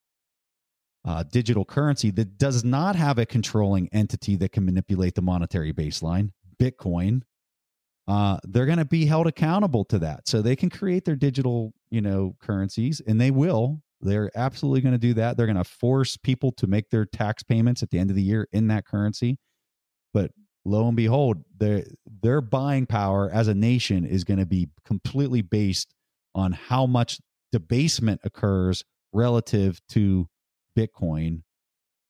[1.05, 5.73] uh, digital currency that does not have a controlling entity that can manipulate the monetary
[5.73, 6.31] baseline,
[6.61, 7.23] Bitcoin,
[8.07, 10.29] uh, they're going to be held accountable to that.
[10.29, 13.81] So they can create their digital, you know, currencies, and they will.
[14.01, 15.37] They're absolutely going to do that.
[15.37, 18.23] They're going to force people to make their tax payments at the end of the
[18.23, 19.39] year in that currency.
[20.13, 20.33] But
[20.65, 21.85] lo and behold, their
[22.23, 25.95] their buying power as a nation is going to be completely based
[26.35, 27.19] on how much
[27.53, 30.29] debasement occurs relative to
[30.77, 31.43] Bitcoin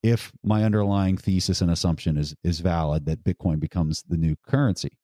[0.03, 4.99] if my underlying thesis and assumption is is valid that Bitcoin becomes the new currency.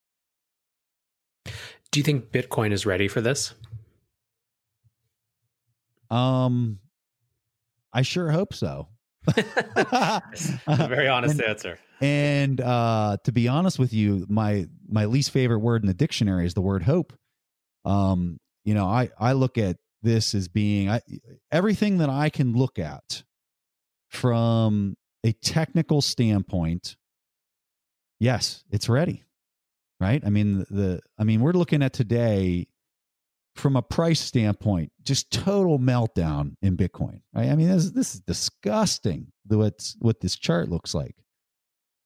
[1.45, 3.53] Do you think Bitcoin is ready for this?
[6.09, 6.79] Um
[7.93, 8.87] I sure hope so.
[10.67, 11.79] very honest and, answer.
[11.99, 16.45] And uh to be honest with you, my my least favorite word in the dictionary
[16.45, 17.13] is the word hope.
[17.85, 21.01] Um you know, I I look at this as being I,
[21.51, 23.23] everything that I can look at
[24.09, 26.95] from a technical standpoint,
[28.19, 29.23] yes, it's ready.
[30.01, 30.23] Right?
[30.25, 32.67] I mean the I mean we're looking at today
[33.55, 37.21] from a price standpoint, just total meltdown in Bitcoin.
[37.35, 37.49] Right?
[37.49, 41.15] I mean this this is disgusting what what this chart looks like.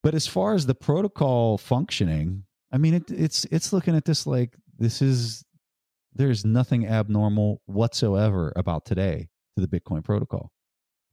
[0.03, 4.27] But as far as the protocol functioning, I mean it, it's it's looking at this
[4.27, 5.45] like this is
[6.13, 10.51] there's nothing abnormal whatsoever about today to the Bitcoin protocol.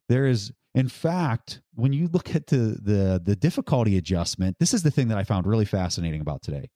[0.09, 4.83] There is in fact, when you look at the, the the difficulty adjustment, this is
[4.83, 6.71] the thing that I found really fascinating about today.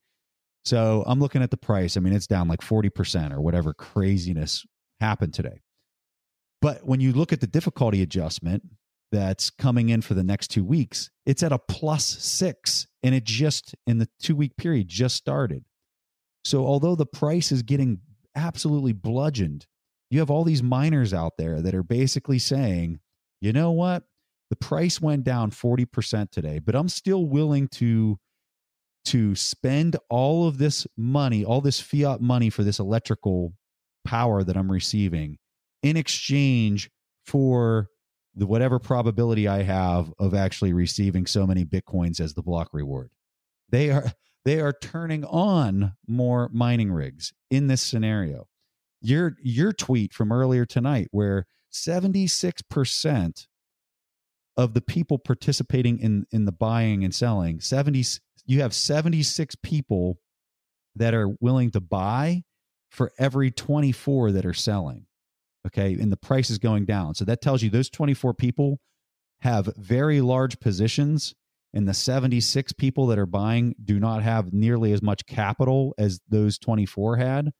[0.65, 1.97] So I'm looking at the price.
[1.97, 4.65] I mean, it's down like 40% or whatever craziness
[4.99, 5.61] happened today.
[6.61, 8.63] But when you look at the difficulty adjustment
[9.11, 13.23] that's coming in for the next two weeks, it's at a plus six, and it
[13.23, 15.63] just in the two week period just started.
[16.43, 18.01] So although the price is getting
[18.35, 19.65] absolutely bludgeoned,
[20.09, 22.99] you have all these miners out there that are basically saying,
[23.41, 24.03] you know what?
[24.49, 28.17] The price went down 40% today, but I'm still willing to
[29.05, 33.53] to spend all of this money, all this fiat money for this electrical
[34.03, 35.37] power that I'm receiving
[35.81, 36.89] in exchange
[37.25, 37.87] for
[38.35, 43.09] the whatever probability I have of actually receiving so many bitcoins as the block reward.
[43.69, 44.11] They are
[44.45, 48.47] they are turning on more mining rigs in this scenario.
[49.01, 51.45] Your your tweet from earlier tonight where
[51.85, 53.47] 76%
[54.55, 58.03] of the people participating in in the buying and selling 70
[58.45, 60.19] you have 76 people
[60.95, 62.43] that are willing to buy
[62.89, 65.05] for every 24 that are selling
[65.67, 67.13] okay and the price is going down.
[67.13, 68.79] So that tells you those 24 people
[69.41, 71.35] have very large positions
[71.73, 76.19] and the 76 people that are buying do not have nearly as much capital as
[76.27, 77.51] those 24 had.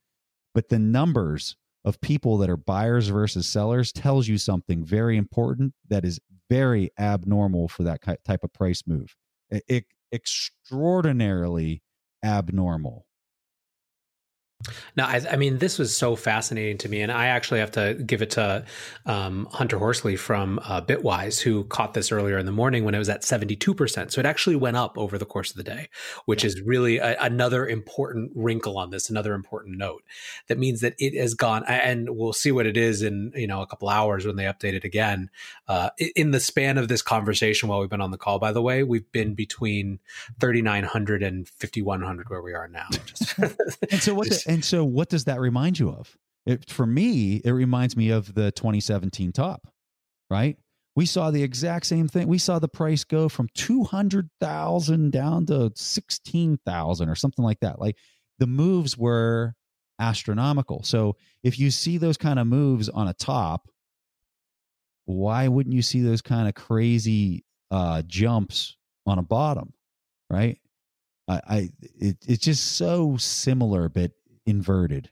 [0.54, 1.56] But the numbers
[1.88, 6.20] of people that are buyers versus sellers tells you something very important that is
[6.50, 9.16] very abnormal for that type of price move.
[9.50, 11.82] It, extraordinarily
[12.24, 13.07] abnormal
[14.96, 17.02] no, I, I, mean, this was so fascinating to me.
[17.02, 18.66] And I actually have to give it to
[19.06, 23.00] um, Hunter Horsley from uh, Bitwise, who caught this earlier in the morning when it
[23.00, 24.12] was at 72%.
[24.12, 25.90] So it actually went up over the course of the day,
[26.26, 30.04] which is really a, another important wrinkle on this, another important note.
[30.48, 33.62] That means that it has gone, and we'll see what it is in, you know,
[33.62, 35.30] a couple hours when they update it again.
[35.68, 38.62] Uh, in the span of this conversation while we've been on the call, by the
[38.62, 40.00] way, we've been between
[40.40, 42.88] 3,900 and 5,100 where we are now.
[43.92, 46.18] and so what the, and so, what does that remind you of?
[46.46, 49.68] It, for me, it reminds me of the 2017 top,
[50.30, 50.58] right?
[50.96, 52.28] We saw the exact same thing.
[52.28, 57.80] We saw the price go from 200,000 down to 16,000 or something like that.
[57.80, 57.98] Like
[58.40, 59.54] the moves were
[60.00, 60.84] astronomical.
[60.84, 63.68] So if you see those kind of moves on a top,
[65.06, 68.76] why wouldn't you see those kind of crazy uh, jumps
[69.06, 69.74] on a bottom,
[70.30, 70.58] right?
[71.28, 74.12] I, I it, it's just so similar, but
[74.48, 75.12] inverted.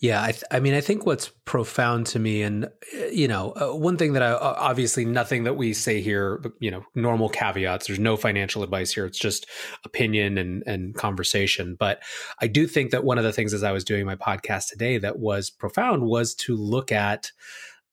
[0.00, 2.68] Yeah, I, th- I, mean, I think what's profound to me, and
[3.10, 6.84] you know, uh, one thing that I obviously nothing that we say here, you know,
[6.94, 7.88] normal caveats.
[7.88, 9.04] There's no financial advice here.
[9.06, 9.46] It's just
[9.84, 11.76] opinion and and conversation.
[11.78, 12.00] But
[12.40, 14.98] I do think that one of the things as I was doing my podcast today
[14.98, 17.32] that was profound was to look at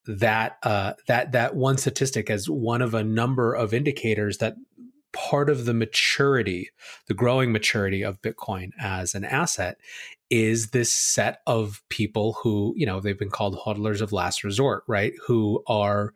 [0.06, 4.56] that uh, that that one statistic as one of a number of indicators that
[5.16, 6.70] part of the maturity,
[7.08, 9.78] the growing maturity of Bitcoin as an asset
[10.30, 14.84] is this set of people who, you know, they've been called hodlers of last resort,
[14.88, 15.14] right?
[15.28, 16.14] Who are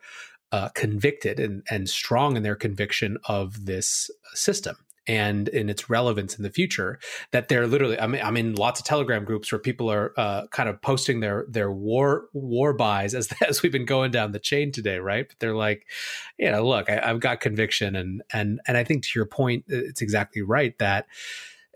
[0.52, 4.76] uh, convicted and, and strong in their conviction of this system
[5.08, 7.00] and in its relevance in the future
[7.32, 10.48] that they're literally I mean I'm in lots of telegram groups where people are uh,
[10.48, 14.40] kind of posting their their war war buys as as we've been going down the
[14.40, 15.28] chain today right?
[15.28, 15.86] But they're like
[16.38, 17.96] you know look I, I've got conviction.
[17.96, 21.08] And and and I think to your point it's exactly right that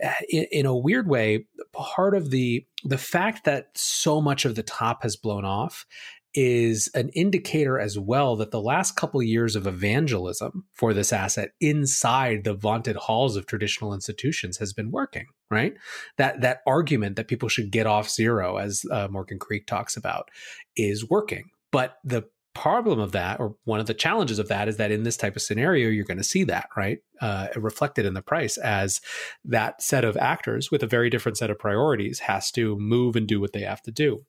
[0.03, 4.55] uh, in, in, a weird way, part of the the fact that so much of
[4.55, 5.85] the top has blown off
[6.33, 11.13] is an indicator as well that the last couple of years of evangelism for this
[11.13, 15.75] asset inside the vaunted halls of traditional institutions has been working right?
[16.17, 20.29] That that argument that people should get off zero as uh, morgan creek talks about
[20.75, 21.51] is working.
[21.71, 22.23] But the
[22.53, 25.35] problem of that or one of the challenges of that is that in this type
[25.35, 26.99] of scenario you're going to see that right?
[27.21, 29.01] Uh, reflected in the price as
[29.45, 33.27] that set of actors with a very different set of priorities has to move and
[33.27, 34.23] do what they have to do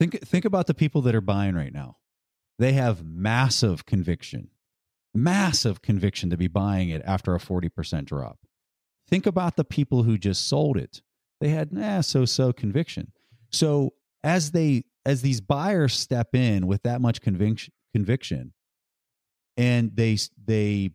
[0.00, 1.98] Think think about the people that are buying right now.
[2.58, 4.48] They have massive conviction.
[5.14, 8.38] Massive conviction to be buying it after a 40% drop.
[9.08, 11.02] Think about the people who just sold it.
[11.40, 13.12] They had nah, so-so conviction.
[13.52, 13.92] So
[14.24, 18.54] as they as these buyers step in with that much conviction conviction
[19.58, 20.92] and they they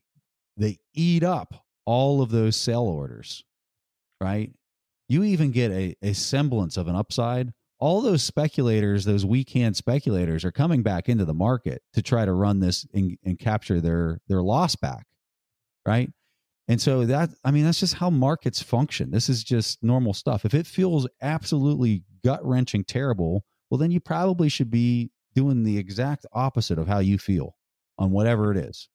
[0.58, 3.44] they eat up all of those sell orders,
[4.20, 4.52] right?
[5.08, 9.76] You even get a, a semblance of an upside all those speculators, those weak hand
[9.76, 13.82] speculators, are coming back into the market to try to run this and, and capture
[13.82, 15.06] their their loss back,
[15.86, 16.12] right?
[16.68, 19.12] And so that I mean that's just how markets function.
[19.12, 20.46] This is just normal stuff.
[20.46, 25.78] If it feels absolutely gut wrenching terrible, well then you probably should be doing the
[25.78, 27.56] exact opposite of how you feel
[27.98, 28.90] on whatever it is.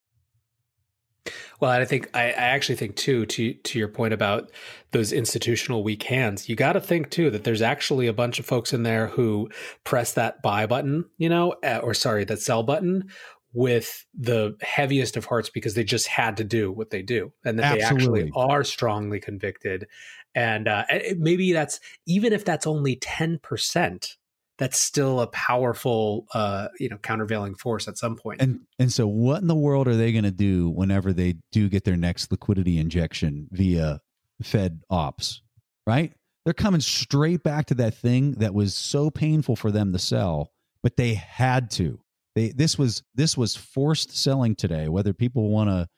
[1.61, 4.51] Well, I think I, I, actually think too to to your point about
[4.93, 6.49] those institutional weak hands.
[6.49, 9.51] You got to think too that there's actually a bunch of folks in there who
[9.85, 13.11] press that buy button, you know, eh, or sorry, that sell button
[13.53, 17.59] with the heaviest of hearts because they just had to do what they do, and
[17.59, 18.23] that Absolutely.
[18.23, 19.87] they actually are strongly convicted.
[20.35, 20.85] And uh,
[21.17, 24.17] maybe that's even if that's only ten percent
[24.61, 28.43] that's still a powerful uh, you know countervailing force at some point.
[28.43, 31.69] And and so what in the world are they going to do whenever they do
[31.69, 34.01] get their next liquidity injection via
[34.43, 35.43] Fed ops,
[35.87, 36.13] right?
[36.45, 40.53] They're coming straight back to that thing that was so painful for them to sell,
[40.83, 41.99] but they had to.
[42.35, 45.89] They this was this was forced selling today, whether people want to,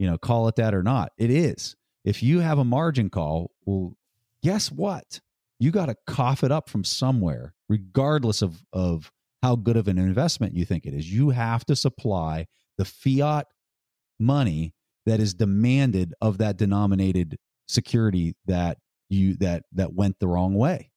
[0.00, 1.12] you know, call it that or not.
[1.16, 1.76] It is.
[2.04, 3.94] If you have a margin call, well,
[4.42, 5.20] guess what?
[5.60, 9.98] You got to cough it up from somewhere, regardless of, of how good of an
[9.98, 11.12] investment you think it is.
[11.12, 12.46] You have to supply
[12.78, 13.46] the fiat
[14.18, 14.72] money
[15.06, 17.36] that is demanded of that denominated
[17.68, 20.90] security that you that that went the wrong way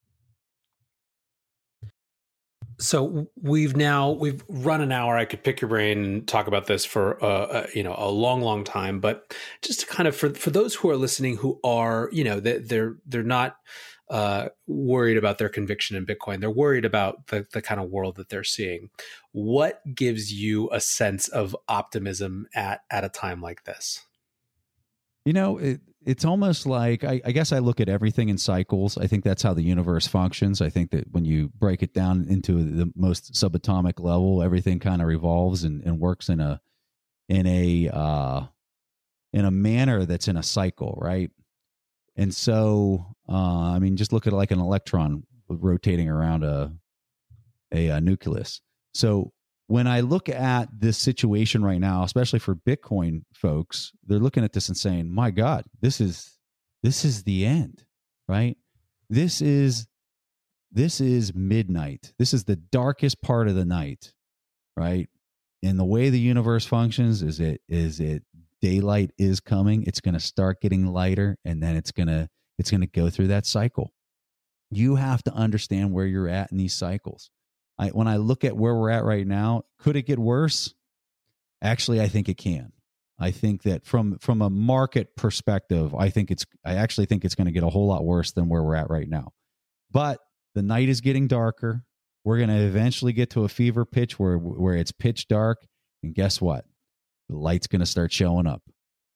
[2.79, 6.65] so we've now we've run an hour i could pick your brain and talk about
[6.65, 10.15] this for uh, uh, you know a long long time but just to kind of
[10.15, 13.57] for for those who are listening who are you know they, they're they're not
[14.13, 16.39] uh, worried about their conviction in Bitcoin.
[16.39, 18.91] They're worried about the, the kind of world that they're seeing.
[19.31, 24.05] What gives you a sense of optimism at, at a time like this?
[25.25, 28.99] You know, it, it's almost like I, I, guess I look at everything in cycles.
[28.99, 30.61] I think that's how the universe functions.
[30.61, 35.01] I think that when you break it down into the most subatomic level, everything kind
[35.01, 36.61] of revolves and, and works in a
[37.29, 38.41] in a uh,
[39.31, 41.31] in a manner that's in a cycle, right?
[42.15, 46.73] And so, uh, I mean, just look at like an electron rotating around a,
[47.73, 48.61] a, a nucleus.
[48.93, 49.31] So
[49.67, 54.53] when I look at this situation right now, especially for Bitcoin folks, they're looking at
[54.53, 56.37] this and saying, "My God, this is
[56.83, 57.85] this is the end,
[58.27, 58.57] right?
[59.09, 59.87] This is
[60.71, 62.13] this is midnight.
[62.17, 64.13] This is the darkest part of the night,
[64.75, 65.07] right?
[65.63, 68.23] And the way the universe functions is it is it
[68.61, 72.29] daylight is coming it's going to start getting lighter and then it's going to
[72.63, 73.93] it's going to go through that cycle.
[74.71, 77.29] You have to understand where you're at in these cycles.
[77.77, 80.73] I, when i look at where we're at right now could it get worse?
[81.61, 82.71] Actually i think it can.
[83.19, 87.35] I think that from from a market perspective i think it's i actually think it's
[87.35, 89.33] going to get a whole lot worse than where we're at right now.
[89.91, 90.19] But
[90.55, 91.83] the night is getting darker.
[92.23, 95.65] We're going to eventually get to a fever pitch where where it's pitch dark
[96.03, 96.65] and guess what?
[97.29, 98.61] The light's going to start showing up.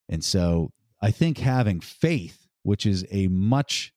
[0.10, 0.72] And so
[1.02, 3.94] I think having faith, which is a much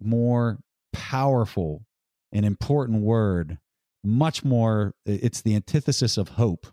[0.00, 0.58] more
[0.92, 1.86] powerful
[2.32, 3.58] and important word,
[4.02, 6.66] much more, it's the antithesis of hope,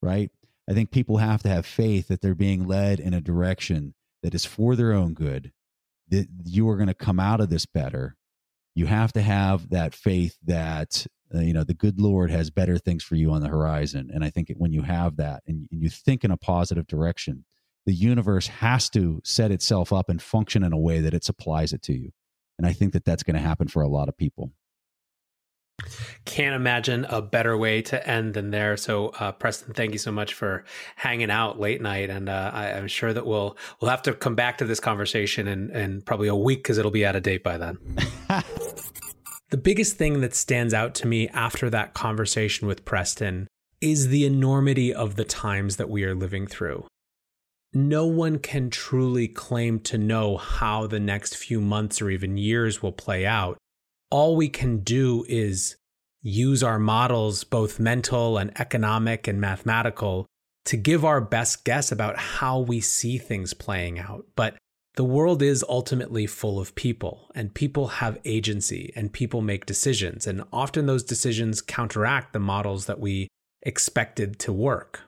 [0.00, 0.30] right?
[0.66, 3.92] I think people have to have faith that they're being led in a direction
[4.22, 5.52] that is for their own good,
[6.08, 8.16] that you are going to come out of this better.
[8.74, 12.78] You have to have that faith that uh, you know the good lord has better
[12.78, 15.82] things for you on the horizon and i think when you have that and, and
[15.82, 17.46] you think in a positive direction
[17.86, 21.72] the universe has to set itself up and function in a way that it supplies
[21.72, 22.10] it to you
[22.58, 24.52] and i think that that's going to happen for a lot of people
[26.24, 28.76] can't imagine a better way to end than there.
[28.76, 30.64] So, uh, Preston, thank you so much for
[30.94, 34.36] hanging out late night, and uh, I, am sure that we'll we'll have to come
[34.36, 37.42] back to this conversation in, in probably a week because it'll be out of date
[37.42, 37.78] by then.
[39.52, 43.48] The biggest thing that stands out to me after that conversation with Preston
[43.82, 46.86] is the enormity of the times that we are living through.
[47.74, 52.82] No one can truly claim to know how the next few months or even years
[52.82, 53.56] will play out.
[54.10, 55.76] All we can do is
[56.20, 60.26] use our models, both mental and economic and mathematical,
[60.66, 64.26] to give our best guess about how we see things playing out.
[64.36, 64.56] But
[64.94, 70.26] the world is ultimately full of people, and people have agency, and people make decisions,
[70.26, 73.28] and often those decisions counteract the models that we
[73.62, 75.00] expected to work.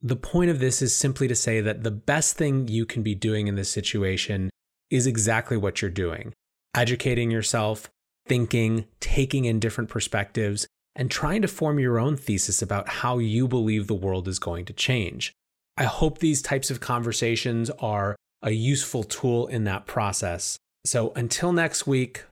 [0.00, 3.14] The point of this is simply to say that the best thing you can be
[3.14, 4.50] doing in this situation
[4.90, 6.32] is exactly what you're doing
[6.74, 7.90] educating yourself,
[8.26, 13.48] thinking, taking in different perspectives, and trying to form your own thesis about how you
[13.48, 15.32] believe the world is going to change.
[15.76, 20.56] I hope these types of conversations are a useful tool in that process.
[20.84, 22.24] So until next week,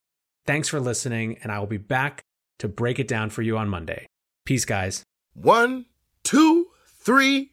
[0.46, 2.22] thanks for listening, and I will be back
[2.58, 4.06] to break it down for you on Monday.
[4.44, 5.02] Peace, guys.
[5.34, 5.86] One,
[6.22, 6.68] two,
[7.00, 7.52] three,